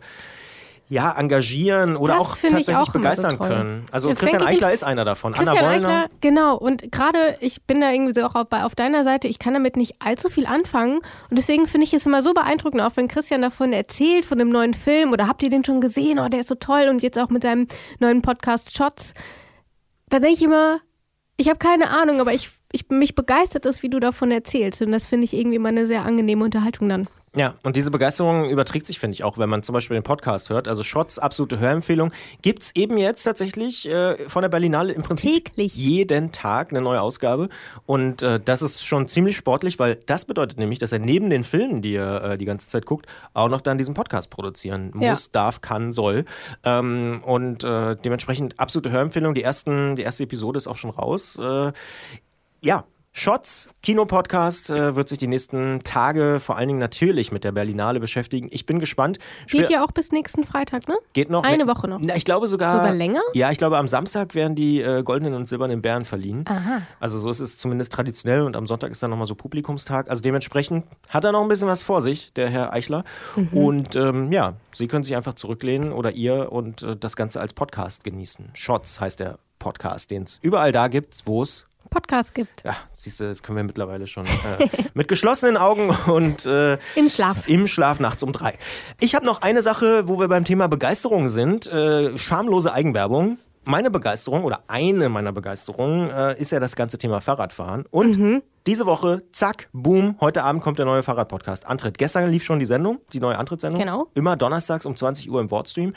ja, 0.92 1.12
engagieren 1.18 1.96
oder 1.96 2.14
Das 2.14 2.22
auch 2.22 2.36
tatsächlich 2.38 2.76
auch 2.76 2.92
begeistern 2.92 3.32
so 3.32 3.38
können. 3.38 3.86
Also 3.92 4.10
Das 4.10 4.18
Christian 4.18 4.42
ich- 4.42 4.48
Eichler 4.48 4.74
ist 4.74 4.84
einer 4.84 5.06
davon. 5.06 5.34
Christian 5.34 5.56
Anna 5.56 5.68
Wollner. 5.72 5.88
Eichler, 5.88 6.10
genau. 6.20 6.58
Und 6.58 6.92
gerade, 6.92 7.38
ich 7.42 7.62
bin 7.62 7.80
da 7.80 7.92
irgendwie 7.92 8.14
so 8.20 8.26
auch 8.26 8.34
auf, 8.34 8.48
auf 8.52 8.74
deiner 8.74 9.04
Seite, 9.04 9.28
ich 9.28 9.38
kann 9.38 9.54
damit 9.54 9.78
nicht 9.78 9.98
allzu 10.00 10.30
viel 10.30 10.48
anfangen. 10.48 10.98
Und 11.30 11.38
deswegen 11.38 11.68
finde 11.68 11.86
ich 11.86 11.94
es 11.94 12.08
immer 12.08 12.24
so 12.24 12.34
beeindruckend, 12.34 12.82
auch 12.82 12.94
wenn 12.96 13.08
Christian 13.08 13.44
davon 13.44 13.72
erzählt, 13.72 14.26
von 14.26 14.40
dem 14.40 14.50
neuen 14.50 14.74
Film 14.74 15.12
oder 15.14 15.28
habt 15.28 15.44
ihr 15.44 15.52
den 15.52 15.64
schon 15.64 15.80
gesehen? 15.80 16.18
Oh, 16.18 16.28
der 16.28 16.40
ist 16.40 16.48
so 16.48 16.56
toll. 16.56 16.88
Und 16.90 17.04
jetzt 17.04 17.20
auch 17.20 17.30
mit 17.30 17.44
seinem 17.44 17.68
neuen 18.00 18.24
Podcast 18.24 18.76
Shots. 18.76 19.14
Da 20.10 20.18
denke 20.18 20.34
ich 20.38 20.42
immer, 20.42 20.80
ich 21.38 21.50
habe 21.50 21.60
keine 21.60 21.92
Ahnung, 21.92 22.20
aber 22.20 22.34
ich, 22.34 22.50
ich 22.72 22.90
mich 22.90 23.14
begeistert 23.14 23.68
es, 23.68 23.84
wie 23.84 23.90
du 23.90 24.00
davon 24.00 24.32
erzählst. 24.32 24.82
Und 24.82 24.92
das 24.92 25.06
finde 25.06 25.26
ich 25.26 25.34
irgendwie 25.36 25.58
immer 25.58 25.70
eine 25.70 25.86
sehr 25.86 26.04
angenehme 26.04 26.44
Unterhaltung 26.44 26.90
dann. 26.90 27.08
Ja, 27.40 27.54
und 27.64 27.78
diese 27.78 27.90
Begeisterung 27.90 28.50
überträgt 28.50 28.86
sich, 28.86 29.00
finde 29.00 29.14
ich, 29.14 29.24
auch, 29.24 29.38
wenn 29.38 29.48
man 29.48 29.64
zum 29.64 29.72
Beispiel 29.72 29.96
den 29.96 30.04
Podcast 30.04 30.50
hört. 30.50 30.68
Also 30.68 30.84
Shots, 30.84 31.20
absolute 31.20 31.58
Hörempfehlung. 31.58 32.12
Gibt 32.42 32.64
es 32.64 32.76
eben 32.76 32.98
jetzt 32.98 33.24
tatsächlich 33.24 33.88
äh, 33.90 34.18
von 34.28 34.42
der 34.42 34.50
Berlinale 34.50 34.92
im 34.92 35.04
Prinzip 35.04 35.46
Täglich. 35.46 35.74
jeden 35.74 36.34
Tag 36.34 36.72
eine 36.72 36.82
neue 36.82 37.00
Ausgabe. 37.00 37.48
Und 37.86 38.24
äh, 38.24 38.42
das 38.44 38.62
ist 38.62 38.86
schon 38.86 39.08
ziemlich 39.08 39.38
sportlich, 39.38 39.80
weil 39.80 39.96
das 40.06 40.26
bedeutet 40.26 40.58
nämlich, 40.60 40.80
dass 40.80 40.92
er 40.92 41.00
neben 41.00 41.30
den 41.30 41.46
Filmen, 41.46 41.82
die 41.82 41.96
er 41.96 42.32
äh, 42.32 42.38
die 42.38 42.44
ganze 42.44 42.68
Zeit 42.68 42.86
guckt, 42.86 43.06
auch 43.34 43.48
noch 43.48 43.62
dann 43.62 43.78
diesen 43.78 43.94
Podcast 43.94 44.30
produzieren 44.32 44.92
Ja. 45.00 45.12
muss, 45.12 45.32
darf, 45.32 45.62
kann, 45.62 45.94
soll. 45.94 46.26
Ähm, 46.66 47.22
und 47.26 47.64
äh, 47.64 47.96
dementsprechend 47.96 48.60
absolute 48.60 48.92
Hörempfehlung. 48.92 49.34
Die, 49.34 49.44
ersten, 49.44 49.96
die 49.96 50.02
erste 50.02 50.24
Episode 50.24 50.58
ist 50.58 50.68
auch 50.68 50.76
schon 50.76 50.90
raus. 50.90 51.40
Äh, 51.42 51.72
ja, 52.60 52.84
Shots, 53.12 53.68
Kinopodcast 53.82 54.70
äh, 54.70 54.96
wird 54.96 55.10
sich 55.10 55.18
die 55.18 55.28
nächsten 55.28 55.82
Tage 55.84 56.40
vor 56.40 56.58
allen 56.58 56.68
Dingen 56.68 56.80
natürlich 56.80 57.32
mit 57.32 57.44
der 57.44 57.52
Berlinale 57.52 58.00
beschäftigen. 58.00 58.48
Ich 58.52 58.66
bin 58.66 58.80
gespannt. 58.80 59.18
Geht 59.48 59.70
ja 59.70 59.84
auch 59.84 59.92
bis 59.92 60.12
nächsten 60.12 60.44
Freitag, 60.44 60.88
ne? 60.88 60.96
Geht 61.14 61.30
noch 61.30 61.44
Eine 61.44 61.68
Woche 61.68 61.88
noch. 61.88 62.00
Na, 62.02 62.16
ich 62.16 62.24
glaube 62.24 62.48
sogar. 62.48 62.74
Sogar 62.74 62.94
länger? 62.94 63.22
Ja, 63.34 63.52
ich 63.52 63.58
glaube, 63.58 63.78
am 63.78 63.88
Samstag 63.88 64.36
werden 64.36 64.56
die 64.56 64.82
äh, 64.82 65.04
goldenen 65.04 65.34
und 65.34 65.48
silbernen 65.48 65.82
Bären 65.82 66.06
verliehen. 66.06 66.46
Aha. 66.48 66.84
Also 67.00 67.20
so 67.20 67.30
ist 67.30 67.40
es 67.40 67.58
zumindest 67.58 67.92
traditionell 67.92 68.42
und 68.42 68.56
am 68.56 68.68
Sonntag 68.68 68.92
ist 68.92 69.02
dann 69.02 69.10
nochmal 69.10 69.28
so 69.28 69.36
Publikumstag. 69.36 70.10
Also 70.10 70.22
dementsprechend 70.22 70.86
hat 71.08 71.26
er 71.26 71.32
noch 71.32 71.42
ein 71.42 71.48
bisschen 71.48 71.68
was 71.68 71.82
vor 71.82 72.02
sich, 72.02 72.32
der 72.34 72.50
Herr 72.50 72.74
Eichler. 72.74 73.04
Mhm. 73.36 73.48
Und 73.54 73.96
ähm, 73.96 74.32
ja, 74.32 74.54
Sie 74.72 74.88
können 74.88 75.04
sich 75.04 75.16
einfach 75.16 75.34
zurücklehnen 75.34 75.92
oder 75.92 76.12
ihr 76.12 76.52
und 76.52 76.84
äh, 76.84 76.96
das 76.96 77.16
Ganze 77.16 77.42
als 77.42 77.54
Podcast 77.54 78.04
genießen. 78.04 78.52
Shots 78.54 79.02
heißt 79.02 79.20
der 79.20 79.40
Podcast, 79.58 80.12
den 80.12 80.24
es 80.24 80.38
überall 80.42 80.72
da 80.72 80.88
gibt, 80.88 81.24
wo 81.26 81.42
es 81.42 81.68
Podcast 81.90 82.36
gibt. 82.36 82.64
ja, 82.64 82.76
siehst 82.94 83.20
du, 83.20 83.24
das 83.26 83.42
können 83.42 83.58
wir 83.58 83.64
mittlerweile 83.64 84.06
schon 84.08 84.26
äh, 84.26 84.68
mit 84.94 85.08
geschlossenen 85.08 85.58
Augen 85.58 85.90
und 86.08 86.46
äh, 86.46 86.78
Im 86.96 87.10
Schlaf. 87.10 87.48
im 87.48 87.66
Schlaf 87.68 88.00
nachts 88.00 88.22
um 88.22 88.32
drei. 88.32 88.58
Ich 89.00 89.16
habe 89.16 89.26
noch 89.26 89.42
eine 89.42 89.62
Sache, 89.62 90.08
wo 90.08 90.20
wir 90.20 90.28
beim 90.28 90.46
Thema 90.46 90.68
Begeisterung 90.68 91.28
sind. 91.28 91.68
Äh, 91.68 92.18
schamlose 92.18 92.74
Eigenwerbung. 92.74 93.40
Meine 93.66 93.92
Begeisterung 93.92 94.44
oder 94.46 94.64
eine 94.68 95.10
meiner 95.10 95.32
Begeisterungen 95.32 96.10
äh, 96.10 96.40
ist 96.40 96.52
ja 96.52 96.60
das 96.60 96.76
ganze 96.76 96.98
Thema 96.98 97.22
Fahrradfahren. 97.22 97.86
Und 97.92 98.42
diese 98.66 98.86
Woche, 98.86 99.22
zack, 99.32 99.70
boom, 99.74 100.16
heute 100.22 100.44
Abend 100.44 100.62
kommt 100.64 100.80
der 100.80 100.86
neue 100.86 101.04
Fahrradpodcast. 101.04 101.68
Antritt. 101.68 101.98
Gestern 101.98 102.30
lief 102.30 102.44
schon 102.44 102.60
die 102.60 102.66
Sendung, 102.66 103.00
die 103.14 103.20
neue 103.20 103.38
Antrittssendung. 103.38 103.80
Genau. 103.80 104.08
Immer 104.16 104.38
donnerstags 104.38 104.86
um 104.86 104.96
20 104.96 105.30
Uhr 105.30 105.42
im 105.42 105.52
Wortstream. 105.52 105.94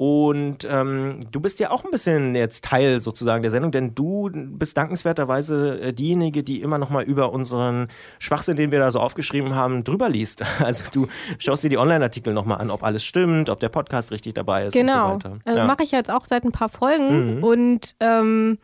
Und 0.00 0.66
ähm, 0.66 1.20
du 1.30 1.40
bist 1.40 1.60
ja 1.60 1.70
auch 1.70 1.84
ein 1.84 1.90
bisschen 1.90 2.34
jetzt 2.34 2.64
Teil 2.64 3.00
sozusagen 3.00 3.42
der 3.42 3.50
Sendung, 3.50 3.70
denn 3.70 3.94
du 3.94 4.30
bist 4.32 4.74
dankenswerterweise 4.78 5.78
äh, 5.78 5.92
diejenige, 5.92 6.42
die 6.42 6.62
immer 6.62 6.78
noch 6.78 6.88
mal 6.88 7.04
über 7.04 7.34
unseren 7.34 7.88
Schwachsinn, 8.18 8.56
den 8.56 8.72
wir 8.72 8.78
da 8.78 8.90
so 8.90 8.98
aufgeschrieben 8.98 9.54
haben, 9.54 9.84
drüber 9.84 10.08
liest. 10.08 10.42
Also 10.60 10.84
du 10.90 11.06
schaust 11.38 11.64
dir 11.64 11.68
die 11.68 11.76
Online-Artikel 11.76 12.32
noch 12.32 12.46
mal 12.46 12.54
an, 12.54 12.70
ob 12.70 12.82
alles 12.82 13.04
stimmt, 13.04 13.50
ob 13.50 13.60
der 13.60 13.68
Podcast 13.68 14.10
richtig 14.10 14.32
dabei 14.32 14.64
ist 14.64 14.72
Genau. 14.72 15.12
und 15.16 15.22
so 15.22 15.28
weiter. 15.28 15.38
Also 15.44 15.58
ja. 15.58 15.66
mache 15.66 15.82
ich 15.82 15.90
jetzt 15.90 16.10
auch 16.10 16.24
seit 16.24 16.44
ein 16.44 16.52
paar 16.52 16.70
Folgen 16.70 17.42
und 17.42 17.94
ähm, 18.00 18.56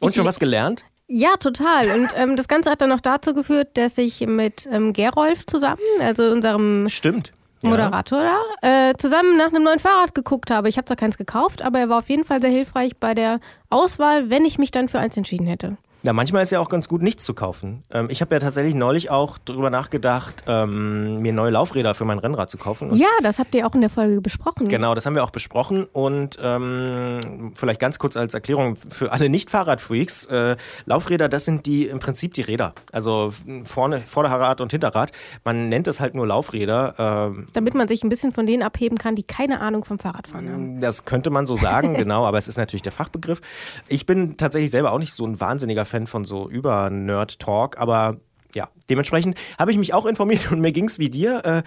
Und 0.00 0.14
schon 0.14 0.24
was 0.24 0.38
gelernt? 0.38 0.84
Ja, 1.08 1.36
total. 1.40 1.90
Und 1.90 2.10
ähm, 2.16 2.36
das 2.36 2.46
Ganze 2.46 2.70
hat 2.70 2.80
dann 2.80 2.90
noch 2.90 3.00
dazu 3.00 3.34
geführt, 3.34 3.70
dass 3.74 3.98
ich 3.98 4.20
mit 4.28 4.68
ähm, 4.70 4.92
Gerolf 4.92 5.44
zusammen, 5.46 5.80
also 6.00 6.22
unserem 6.30 6.88
Stimmt. 6.88 7.32
Moderator 7.70 8.22
da, 8.22 8.90
äh, 8.90 8.94
zusammen 8.96 9.36
nach 9.36 9.48
einem 9.48 9.62
neuen 9.62 9.78
Fahrrad 9.78 10.14
geguckt 10.14 10.50
habe. 10.50 10.68
Ich 10.68 10.76
habe 10.76 10.84
zwar 10.84 10.96
keins 10.96 11.18
gekauft, 11.18 11.62
aber 11.62 11.78
er 11.78 11.88
war 11.88 11.98
auf 11.98 12.08
jeden 12.08 12.24
Fall 12.24 12.40
sehr 12.40 12.50
hilfreich 12.50 12.96
bei 12.96 13.14
der 13.14 13.40
Auswahl, 13.70 14.30
wenn 14.30 14.44
ich 14.44 14.58
mich 14.58 14.70
dann 14.70 14.88
für 14.88 14.98
eins 14.98 15.16
entschieden 15.16 15.46
hätte. 15.46 15.76
Ja, 16.04 16.12
manchmal 16.12 16.42
ist 16.42 16.52
ja 16.52 16.60
auch 16.60 16.68
ganz 16.68 16.86
gut, 16.86 17.00
nichts 17.00 17.24
zu 17.24 17.32
kaufen. 17.32 17.82
Ähm, 17.90 18.08
ich 18.10 18.20
habe 18.20 18.34
ja 18.34 18.38
tatsächlich 18.38 18.74
neulich 18.74 19.10
auch 19.10 19.38
drüber 19.38 19.70
nachgedacht, 19.70 20.44
ähm, 20.46 21.22
mir 21.22 21.32
neue 21.32 21.50
Laufräder 21.50 21.94
für 21.94 22.04
mein 22.04 22.18
Rennrad 22.18 22.50
zu 22.50 22.58
kaufen. 22.58 22.90
Und 22.90 22.98
Ja, 22.98 23.08
das 23.22 23.38
habt 23.38 23.54
ihr 23.54 23.66
auch 23.66 23.74
in 23.74 23.80
der 23.80 23.88
Folge 23.88 24.20
besprochen. 24.20 24.68
Genau, 24.68 24.94
das 24.94 25.06
haben 25.06 25.14
wir 25.14 25.24
auch 25.24 25.30
besprochen 25.30 25.84
und 25.92 26.38
ähm, 26.42 27.52
vielleicht 27.54 27.80
ganz 27.80 27.98
kurz 27.98 28.18
als 28.18 28.34
Erklärung 28.34 28.76
für 28.76 29.12
alle 29.12 29.30
Nicht-Fahrradfreaks. 29.30 30.26
Äh, 30.26 30.56
Laufräder, 30.84 31.30
das 31.30 31.46
sind 31.46 31.64
die 31.64 31.86
im 31.86 32.00
Prinzip 32.00 32.34
die 32.34 32.42
Räder. 32.42 32.74
Also 32.92 33.32
vorne, 33.64 34.02
Vorderrad 34.04 34.60
und 34.60 34.72
Hinterrad. 34.72 35.10
Man 35.42 35.70
nennt 35.70 35.88
es 35.88 36.00
halt 36.00 36.14
nur 36.14 36.26
Laufräder. 36.26 36.94
Ähm, 36.98 37.46
Damit 37.54 37.74
man 37.74 37.88
sich 37.88 38.02
ein 38.04 38.10
bisschen 38.10 38.32
von 38.32 38.44
denen 38.44 38.62
abheben 38.62 38.98
kann, 38.98 39.16
die 39.16 39.22
keine 39.22 39.62
Ahnung 39.62 39.86
vom 39.86 39.98
Fahrradfahren 39.98 40.52
haben. 40.52 40.80
das 40.82 41.06
könnte 41.06 41.30
man 41.30 41.46
so 41.46 41.56
sagen, 41.56 41.94
genau, 41.96 42.26
aber 42.26 42.36
es 42.36 42.46
ist 42.46 42.58
natürlich 42.58 42.82
der 42.82 42.92
Fachbegriff. 42.92 43.40
Ich 43.88 44.04
bin 44.04 44.36
tatsächlich 44.36 44.70
selber 44.70 44.92
auch 44.92 44.98
nicht 44.98 45.14
so 45.14 45.24
ein 45.26 45.40
wahnsinniger 45.40 45.86
Fan 45.86 45.93
von 46.06 46.24
so 46.24 46.48
Über-Nerd-Talk, 46.48 47.78
aber 47.78 48.18
ja, 48.54 48.68
dementsprechend 48.88 49.36
habe 49.58 49.72
ich 49.72 49.78
mich 49.78 49.94
auch 49.94 50.06
informiert 50.06 50.48
und 50.52 50.60
mir 50.60 50.72
ging 50.72 50.86
es 50.86 50.98
wie 50.98 51.10
dir. 51.10 51.44
Äh, 51.44 51.62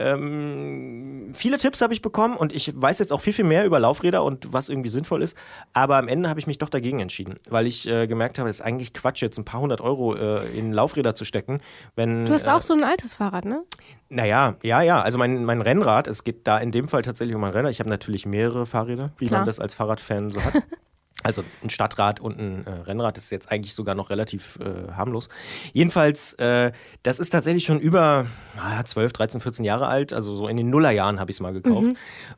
ähm, 0.00 1.30
viele 1.34 1.58
Tipps 1.58 1.82
habe 1.82 1.92
ich 1.92 2.00
bekommen 2.00 2.36
und 2.36 2.54
ich 2.54 2.72
weiß 2.74 2.98
jetzt 3.00 3.12
auch 3.12 3.20
viel, 3.20 3.34
viel 3.34 3.44
mehr 3.44 3.66
über 3.66 3.78
Laufräder 3.78 4.24
und 4.24 4.50
was 4.50 4.70
irgendwie 4.70 4.88
sinnvoll 4.88 5.22
ist. 5.22 5.36
Aber 5.74 5.98
am 5.98 6.08
Ende 6.08 6.30
habe 6.30 6.40
ich 6.40 6.46
mich 6.46 6.56
doch 6.56 6.70
dagegen 6.70 7.00
entschieden, 7.00 7.34
weil 7.50 7.66
ich 7.66 7.86
äh, 7.86 8.06
gemerkt 8.06 8.38
habe, 8.38 8.48
es 8.48 8.60
ist 8.60 8.64
eigentlich 8.64 8.94
Quatsch, 8.94 9.20
jetzt 9.20 9.36
ein 9.36 9.44
paar 9.44 9.60
hundert 9.60 9.82
Euro 9.82 10.14
äh, 10.14 10.46
in 10.58 10.72
Laufräder 10.72 11.14
zu 11.14 11.26
stecken. 11.26 11.60
Wenn, 11.96 12.24
Du 12.24 12.32
hast 12.32 12.46
äh, 12.46 12.50
auch 12.50 12.62
so 12.62 12.72
ein 12.72 12.82
altes 12.82 13.14
Fahrrad, 13.14 13.44
ne? 13.44 13.62
naja, 14.08 14.56
ja, 14.62 14.80
ja. 14.80 15.02
Also 15.02 15.18
mein, 15.18 15.44
mein 15.44 15.60
Rennrad, 15.60 16.08
es 16.08 16.24
geht 16.24 16.46
da 16.46 16.58
in 16.58 16.72
dem 16.72 16.88
Fall 16.88 17.02
tatsächlich 17.02 17.34
um 17.34 17.42
mein 17.42 17.52
Rennrad. 17.52 17.72
Ich 17.72 17.80
habe 17.80 17.90
natürlich 17.90 18.24
mehrere 18.24 18.64
Fahrräder, 18.64 19.12
wie 19.18 19.26
Klar. 19.26 19.40
man 19.40 19.46
das 19.46 19.60
als 19.60 19.74
Fahrradfan 19.74 20.30
so 20.30 20.42
hat. 20.42 20.54
Also 21.22 21.44
ein 21.62 21.68
Stadtrad 21.68 22.20
und 22.20 22.38
ein 22.38 22.66
äh, 22.66 22.70
Rennrad 22.70 23.18
ist 23.18 23.30
jetzt 23.30 23.52
eigentlich 23.52 23.74
sogar 23.74 23.94
noch 23.94 24.08
relativ 24.10 24.58
äh, 24.60 24.92
harmlos. 24.92 25.28
Jedenfalls, 25.72 26.32
äh, 26.34 26.72
das 27.02 27.20
ist 27.20 27.30
tatsächlich 27.30 27.64
schon 27.64 27.78
über 27.78 28.26
naja, 28.56 28.84
12, 28.84 29.12
13, 29.12 29.40
14 29.40 29.64
Jahre 29.64 29.88
alt. 29.88 30.12
Also 30.12 30.34
so 30.34 30.48
in 30.48 30.56
den 30.56 30.70
Nullerjahren 30.70 31.20
habe 31.20 31.30
ich 31.30 31.36
es 31.36 31.40
mal 31.40 31.52
gekauft. 31.52 31.90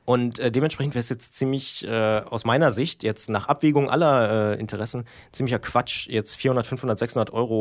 Und 0.05 0.39
äh, 0.41 0.51
dementsprechend 0.51 0.95
wäre 0.95 1.01
es 1.01 1.09
jetzt 1.11 1.37
ziemlich, 1.37 1.87
äh, 1.87 2.23
aus 2.29 2.45
meiner 2.45 2.73
Sicht, 2.73 3.05
jetzt 3.05 3.31
nach 3.31 3.47
Abwägung 3.47 3.89
aller 3.89 4.53
äh, 4.53 4.61
Interessen, 4.61 5.05
ziemlicher 5.31 5.61
Quatsch, 5.61 6.09
jetzt 6.09 6.35
400, 6.37 6.67
500, 6.67 6.99
600 6.99 7.33
Euro 7.33 7.53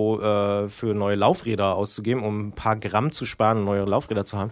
für 0.67 0.93
neue 0.93 1.15
Laufräder 1.15 1.75
auszugeben, 1.75 2.23
um 2.23 2.47
ein 2.47 2.53
paar 2.53 2.75
Gramm 2.75 3.11
zu 3.11 3.25
sparen 3.25 3.59
und 3.59 3.65
neue 3.65 3.83
Laufräder 3.83 4.25
zu 4.25 4.37
haben. 4.37 4.51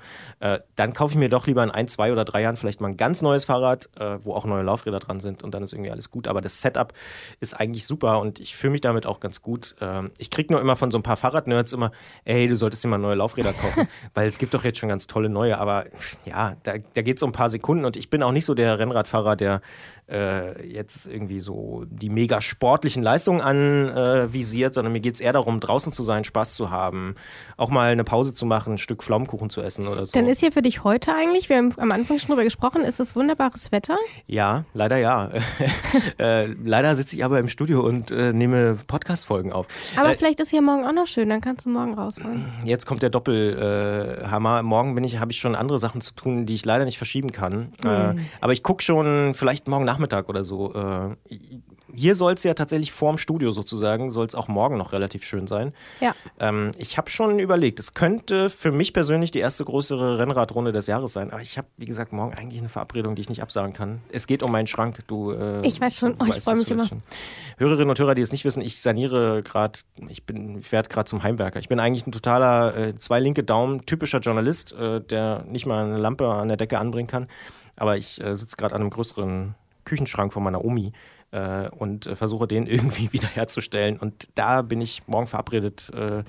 Dann 0.75 0.93
kaufe 0.93 1.13
ich 1.13 1.19
mir 1.19 1.29
doch 1.29 1.47
lieber 1.47 1.63
in 1.63 1.71
ein, 1.71 1.87
zwei 1.87 2.11
oder 2.11 2.25
drei 2.25 2.41
Jahren 2.41 2.57
vielleicht 2.57 2.81
mal 2.81 2.89
ein 2.89 2.97
ganz 2.97 3.21
neues 3.21 3.45
Fahrrad, 3.45 3.89
wo 4.23 4.33
auch 4.33 4.45
neue 4.45 4.63
Laufräder 4.63 4.99
dran 4.99 5.19
sind 5.19 5.43
und 5.43 5.53
dann 5.53 5.63
ist 5.63 5.73
irgendwie 5.73 5.91
alles 5.91 6.09
gut. 6.09 6.27
Aber 6.27 6.41
das 6.41 6.58
Setup 6.61 6.93
ist 7.39 7.53
eigentlich 7.53 7.85
super 7.85 8.19
und 8.19 8.39
ich 8.39 8.55
fühle 8.55 8.71
mich 8.71 8.81
damit 8.81 9.05
auch 9.05 9.19
ganz 9.19 9.41
gut. 9.41 9.75
Ähm, 9.81 10.11
ich 10.17 10.29
kriege 10.29 10.53
nur 10.53 10.61
immer 10.61 10.75
von 10.75 10.91
so 10.91 10.97
ein 10.97 11.03
paar 11.03 11.17
Fahrradnerds 11.17 11.73
immer, 11.73 11.91
ey, 12.25 12.47
du 12.47 12.55
solltest 12.55 12.83
dir 12.83 12.87
mal 12.87 12.97
neue 12.97 13.15
Laufräder 13.15 13.53
kaufen, 13.53 13.87
weil 14.13 14.27
es 14.27 14.37
gibt 14.37 14.53
doch 14.53 14.63
jetzt 14.63 14.79
schon 14.79 14.89
ganz 14.89 15.07
tolle 15.07 15.29
neue, 15.29 15.57
aber 15.57 15.85
ja, 16.25 16.55
da, 16.63 16.73
da 16.93 17.01
geht 17.01 17.17
es 17.17 17.23
um 17.23 17.29
ein 17.29 17.33
paar 17.33 17.49
Sekunden 17.49 17.85
und 17.85 17.97
ich 17.97 18.09
bin 18.09 18.23
auch 18.23 18.31
nicht 18.31 18.45
so 18.45 18.53
der 18.53 18.79
Rennradfahrer, 18.79 19.35
der 19.35 19.61
äh, 20.09 20.65
jetzt 20.67 21.07
irgendwie 21.07 21.39
so 21.39 21.85
die 21.87 22.09
mega 22.09 22.41
sportlichen 22.41 23.03
Leistungen 23.03 23.41
anvisiert, 23.41 24.73
sondern 24.73 24.93
mir 24.93 24.99
geht 24.99 25.15
es 25.15 25.21
eher 25.21 25.33
darum, 25.33 25.59
draußen 25.59 25.93
zu 25.93 26.03
sein, 26.03 26.23
Spaß 26.23 26.55
zu 26.55 26.71
haben, 26.71 27.15
auch 27.57 27.69
mal 27.69 27.91
eine 27.91 28.03
Pause 28.03 28.33
zu 28.33 28.45
machen, 28.45 28.73
ein 28.73 28.77
Stück 28.77 29.03
Pflaumenkuchen 29.03 29.49
zu 29.49 29.61
essen 29.61 29.87
oder 29.87 30.05
so. 30.05 30.13
Dann 30.13 30.27
ist 30.27 30.39
hier 30.39 30.51
für 30.51 30.61
dich 30.61 30.83
heute 30.83 31.13
eigentlich, 31.13 31.49
wir 31.49 31.57
haben 31.57 31.73
am 31.77 31.91
Anfang 31.91 32.17
schon 32.19 32.29
drüber 32.29 32.43
gesprochen, 32.43 32.83
ist 32.83 32.99
es 32.99 33.15
wunderbares 33.15 33.71
Wetter. 33.71 33.95
Ja, 34.25 34.65
leider 34.73 34.97
ja. 34.97 35.29
äh, 36.17 36.48
leider 36.63 36.95
sitze 36.95 37.15
ich 37.15 37.23
aber 37.23 37.39
im 37.39 37.47
Studio 37.47 37.81
und 37.81 38.11
äh, 38.11 38.33
nehme 38.33 38.77
Podcast-Folgen 38.87 39.51
auf. 39.51 39.67
Aber 39.95 40.11
Äh, 40.11 40.15
vielleicht 40.15 40.39
ist 40.39 40.49
hier 40.49 40.61
morgen 40.61 40.85
auch 40.85 40.91
noch 40.93 41.07
schön, 41.07 41.29
dann 41.29 41.41
kannst 41.41 41.65
du 41.65 41.69
morgen 41.69 41.93
rausfahren. 41.93 42.45
Jetzt 42.65 42.85
kommt 42.85 43.01
der 43.01 43.09
Doppelhammer. 43.09 44.63
Morgen 44.63 44.95
bin 44.95 45.03
ich, 45.03 45.19
habe 45.19 45.31
ich 45.31 45.39
schon 45.39 45.55
andere 45.55 45.79
Sachen 45.79 46.01
zu 46.01 46.13
tun, 46.13 46.45
die 46.45 46.55
ich 46.55 46.65
leider 46.65 46.85
nicht 46.85 46.97
verschieben 46.97 47.31
kann. 47.31 47.73
Äh, 47.83 48.15
aber 48.41 48.53
ich 48.53 48.63
gucke 48.63 48.83
schon 48.83 49.33
vielleicht 49.33 49.67
morgen 49.67 49.85
Nachmittag 49.85 50.29
oder 50.29 50.43
so. 50.43 50.73
Hier 51.99 52.15
soll 52.15 52.33
es 52.33 52.43
ja 52.43 52.53
tatsächlich 52.53 52.93
vorm 52.93 53.17
Studio 53.17 53.51
sozusagen, 53.51 54.09
soll 54.09 54.25
es 54.25 54.33
auch 54.33 54.47
morgen 54.47 54.77
noch 54.77 54.93
relativ 54.93 55.23
schön 55.23 55.47
sein. 55.47 55.73
Ja. 55.99 56.15
Ähm, 56.39 56.71
ich 56.77 56.97
habe 56.97 57.09
schon 57.09 57.39
überlegt, 57.39 57.79
es 57.79 57.93
könnte 57.93 58.49
für 58.49 58.71
mich 58.71 58.93
persönlich 58.93 59.31
die 59.31 59.39
erste 59.39 59.65
größere 59.65 60.17
Rennradrunde 60.17 60.71
des 60.71 60.87
Jahres 60.87 61.11
sein. 61.11 61.31
Aber 61.31 61.41
ich 61.41 61.57
habe, 61.57 61.67
wie 61.75 61.85
gesagt, 61.85 62.13
morgen 62.13 62.33
eigentlich 62.33 62.61
eine 62.61 62.69
Verabredung, 62.69 63.15
die 63.15 63.21
ich 63.21 63.29
nicht 63.29 63.41
absagen 63.41 63.73
kann. 63.73 64.01
Es 64.11 64.27
geht 64.27 64.43
um 64.43 64.51
meinen 64.51 64.67
Schrank. 64.67 64.99
Du, 65.07 65.31
äh, 65.31 65.65
ich 65.67 65.81
weiß 65.81 65.97
schon, 65.97 66.15
oh, 66.21 66.25
ich 66.25 66.41
freue 66.41 66.55
mich 66.55 66.71
immer. 66.71 66.85
Schon. 66.85 66.99
Hörerinnen 67.57 67.89
und 67.89 67.99
Hörer, 67.99 68.15
die 68.15 68.21
es 68.21 68.31
nicht 68.31 68.45
wissen, 68.45 68.61
ich 68.61 68.79
saniere 68.79 69.41
gerade, 69.43 69.79
ich 70.07 70.25
bin, 70.25 70.63
werde 70.71 70.87
gerade 70.87 71.09
zum 71.09 71.21
Heimwerker. 71.21 71.59
Ich 71.59 71.67
bin 71.67 71.81
eigentlich 71.81 72.07
ein 72.07 72.13
totaler 72.13 72.77
äh, 72.77 72.95
zwei 72.95 73.19
linke 73.19 73.43
Daumen, 73.43 73.85
typischer 73.85 74.19
Journalist, 74.19 74.71
äh, 74.71 75.01
der 75.01 75.43
nicht 75.49 75.65
mal 75.65 75.83
eine 75.83 75.97
Lampe 75.97 76.29
an 76.29 76.47
der 76.47 76.55
Decke 76.55 76.79
anbringen 76.79 77.09
kann. 77.09 77.27
Aber 77.75 77.97
ich 77.97 78.23
äh, 78.23 78.37
sitze 78.37 78.55
gerade 78.55 78.75
an 78.75 78.81
einem 78.81 78.89
größeren 78.89 79.55
Küchenschrank 79.83 80.31
von 80.31 80.43
meiner 80.43 80.63
Omi 80.63 80.93
äh, 81.31 81.69
und 81.69 82.07
äh, 82.07 82.15
versuche 82.15 82.47
den 82.47 82.67
irgendwie 82.67 83.11
wiederherzustellen. 83.13 83.97
Und 83.97 84.29
da 84.35 84.61
bin 84.61 84.81
ich 84.81 85.07
morgen 85.07 85.27
verabredet. 85.27 85.91
Äh, 85.93 86.23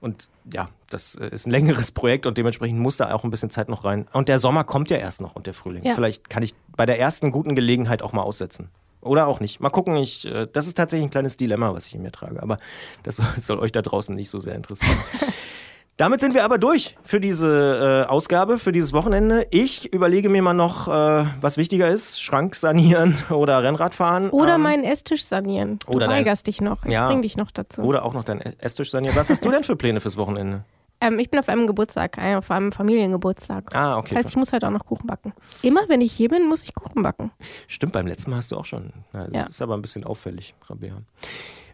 und 0.00 0.28
ja, 0.52 0.68
das 0.90 1.16
äh, 1.16 1.28
ist 1.28 1.46
ein 1.46 1.50
längeres 1.50 1.90
Projekt 1.90 2.26
und 2.26 2.38
dementsprechend 2.38 2.78
muss 2.78 2.96
da 2.96 3.12
auch 3.12 3.24
ein 3.24 3.30
bisschen 3.30 3.50
Zeit 3.50 3.68
noch 3.68 3.84
rein. 3.84 4.06
Und 4.12 4.28
der 4.28 4.38
Sommer 4.38 4.64
kommt 4.64 4.90
ja 4.90 4.96
erst 4.96 5.20
noch 5.20 5.34
und 5.34 5.46
der 5.46 5.54
Frühling. 5.54 5.84
Ja. 5.84 5.94
Vielleicht 5.94 6.30
kann 6.30 6.42
ich 6.42 6.54
bei 6.76 6.86
der 6.86 7.00
ersten 7.00 7.32
guten 7.32 7.56
Gelegenheit 7.56 8.02
auch 8.02 8.12
mal 8.12 8.22
aussetzen. 8.22 8.70
Oder 9.00 9.26
auch 9.26 9.40
nicht. 9.40 9.60
Mal 9.60 9.70
gucken, 9.70 9.96
ich, 9.96 10.26
äh, 10.26 10.46
das 10.52 10.66
ist 10.66 10.76
tatsächlich 10.76 11.06
ein 11.06 11.10
kleines 11.10 11.36
Dilemma, 11.36 11.72
was 11.74 11.86
ich 11.86 11.94
in 11.94 12.02
mir 12.02 12.12
trage. 12.12 12.42
Aber 12.42 12.58
das 13.02 13.16
soll, 13.16 13.26
soll 13.38 13.58
euch 13.58 13.72
da 13.72 13.82
draußen 13.82 14.14
nicht 14.14 14.30
so 14.30 14.38
sehr 14.38 14.54
interessieren. 14.54 14.98
Damit 15.98 16.20
sind 16.20 16.32
wir 16.32 16.44
aber 16.44 16.58
durch 16.58 16.96
für 17.02 17.18
diese 17.18 18.04
äh, 18.06 18.08
Ausgabe, 18.08 18.58
für 18.58 18.70
dieses 18.70 18.92
Wochenende. 18.92 19.48
Ich 19.50 19.92
überlege 19.92 20.28
mir 20.28 20.42
mal 20.42 20.54
noch, 20.54 20.86
äh, 20.86 21.26
was 21.40 21.56
wichtiger 21.56 21.88
ist: 21.88 22.22
Schrank 22.22 22.54
sanieren 22.54 23.16
oder 23.30 23.64
Rennradfahren. 23.64 24.30
Oder 24.30 24.54
ähm, 24.54 24.62
meinen 24.62 24.84
Esstisch 24.84 25.24
sanieren. 25.24 25.80
Du 25.84 25.94
oder 25.94 26.08
weigerst 26.08 26.46
dein, 26.46 26.52
dich 26.52 26.60
noch. 26.60 26.84
Ich 26.84 26.92
ja, 26.92 27.08
bring 27.08 27.22
dich 27.22 27.36
noch 27.36 27.50
dazu. 27.50 27.82
Oder 27.82 28.04
auch 28.04 28.14
noch 28.14 28.22
deinen 28.22 28.40
Esstisch 28.60 28.92
sanieren. 28.92 29.16
Was 29.16 29.28
hast 29.28 29.44
du 29.44 29.50
denn 29.50 29.64
für 29.64 29.74
Pläne 29.74 30.00
fürs 30.00 30.16
Wochenende? 30.16 30.62
Ähm, 31.00 31.18
ich 31.18 31.30
bin 31.30 31.40
auf 31.40 31.48
einem 31.48 31.66
Geburtstag, 31.66 32.16
äh, 32.16 32.36
auf 32.36 32.48
einem 32.52 32.70
Familiengeburtstag. 32.70 33.74
Ah, 33.74 33.98
okay. 33.98 34.10
Das 34.10 34.18
heißt, 34.18 34.30
ich 34.30 34.36
muss 34.36 34.52
heute 34.52 34.68
auch 34.68 34.72
noch 34.72 34.86
Kuchen 34.86 35.08
backen. 35.08 35.32
Immer, 35.62 35.80
wenn 35.88 36.00
ich 36.00 36.12
hier 36.12 36.28
bin, 36.28 36.46
muss 36.48 36.62
ich 36.62 36.74
Kuchen 36.74 37.02
backen. 37.02 37.32
Stimmt, 37.66 37.92
beim 37.92 38.06
letzten 38.06 38.30
Mal 38.30 38.36
hast 38.36 38.52
du 38.52 38.56
auch 38.56 38.64
schon. 38.64 38.92
Ja, 39.12 39.24
das 39.24 39.32
ja. 39.32 39.46
ist 39.48 39.62
aber 39.62 39.74
ein 39.74 39.82
bisschen 39.82 40.04
auffällig, 40.04 40.54
Rabea. 40.68 41.02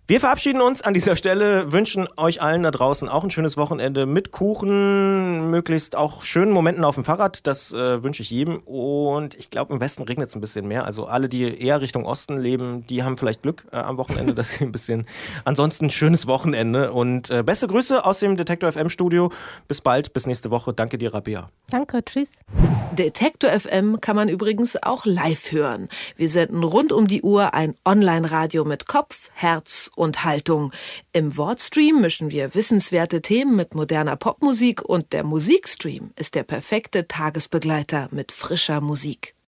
Wir 0.07 0.21
verabschieden 0.21 0.61
uns 0.61 0.83
an 0.83 0.93
dieser 0.93 1.17
Stelle, 1.17 1.73
wünschen 1.73 2.07
euch 2.19 2.43
allen 2.43 2.62
da 2.62 2.71
draußen 2.71 3.09
auch 3.09 3.25
ein 3.25 3.31
schönes 3.31 3.57
Wochenende 3.57 4.05
mit 4.05 4.33
Kuchen, 4.33 5.51
möglichst 5.51 5.97
auch 5.97 6.21
schönen 6.21 6.53
Momenten 6.53 6.85
auf 6.85 6.97
dem 6.97 7.05
Fahrrad. 7.05 7.47
Das 7.47 7.73
äh, 7.73 8.03
wünsche 8.03 8.21
ich 8.21 8.29
jedem. 8.29 8.59
Und 8.59 9.35
ich 9.35 9.49
glaube, 9.49 9.73
im 9.73 9.81
Westen 9.81 10.03
regnet 10.03 10.29
es 10.29 10.35
ein 10.35 10.43
bisschen 10.43 10.69
mehr. 10.69 10.85
Also 10.85 11.07
alle, 11.07 11.29
die 11.29 11.59
eher 11.59 11.81
Richtung 11.81 12.05
Osten 12.05 12.37
leben, 12.37 12.87
die 12.87 13.03
haben 13.03 13.17
vielleicht 13.17 13.40
Glück 13.40 13.64
äh, 13.73 13.77
am 13.77 13.97
Wochenende, 13.97 14.35
dass 14.35 14.53
sie 14.53 14.64
ein 14.64 14.73
bisschen. 14.73 15.07
Ansonsten 15.47 15.88
schönes 15.88 16.27
Wochenende 16.27 16.93
und 16.93 17.31
äh, 17.31 17.43
beste 17.43 17.67
Grüße 17.67 18.05
aus 18.05 18.19
dem 18.19 18.37
Detektor 18.37 18.71
FM 18.71 18.90
Studio. 18.90 19.33
Bis 19.69 19.81
bald, 19.81 20.12
bis 20.12 20.27
nächste 20.27 20.51
Woche. 20.51 20.75
Danke 20.75 20.99
dir, 20.99 21.14
Rabea. 21.14 21.49
Danke, 21.71 22.05
tschüss. 22.05 22.31
Detektor 22.93 23.51
FM 23.51 24.03
kann 24.03 24.17
man 24.17 24.29
übrigens 24.29 24.77
auch 24.83 25.07
live 25.07 25.51
hören. 25.51 25.88
Wir 26.17 26.29
senden 26.29 26.62
rund 26.62 26.93
um 26.93 27.09
die 27.09 27.23
Uhr 27.23 27.55
ein 27.55 27.75
Online-Radio 27.87 28.67
mit 28.67 28.87
Kopf, 28.87 29.31
Herz 29.33 29.90
und 29.96 30.24
Haltung. 30.24 30.72
Im 31.12 31.37
Wortstream 31.37 32.00
mischen 32.00 32.30
wir 32.30 32.54
wissenswerte 32.54 33.22
Themen 33.22 33.57
mit 33.57 33.74
moderner 33.74 34.16
Popmusik 34.16 34.83
und 34.83 35.12
der 35.12 35.24
Musikstream 35.24 36.12
ist 36.16 36.35
der 36.35 36.44
perfekte 36.44 37.09
Tagesbegleiter 37.09 38.09
mit 38.11 38.33
frischer 38.33 38.80
Musik. 38.80 39.35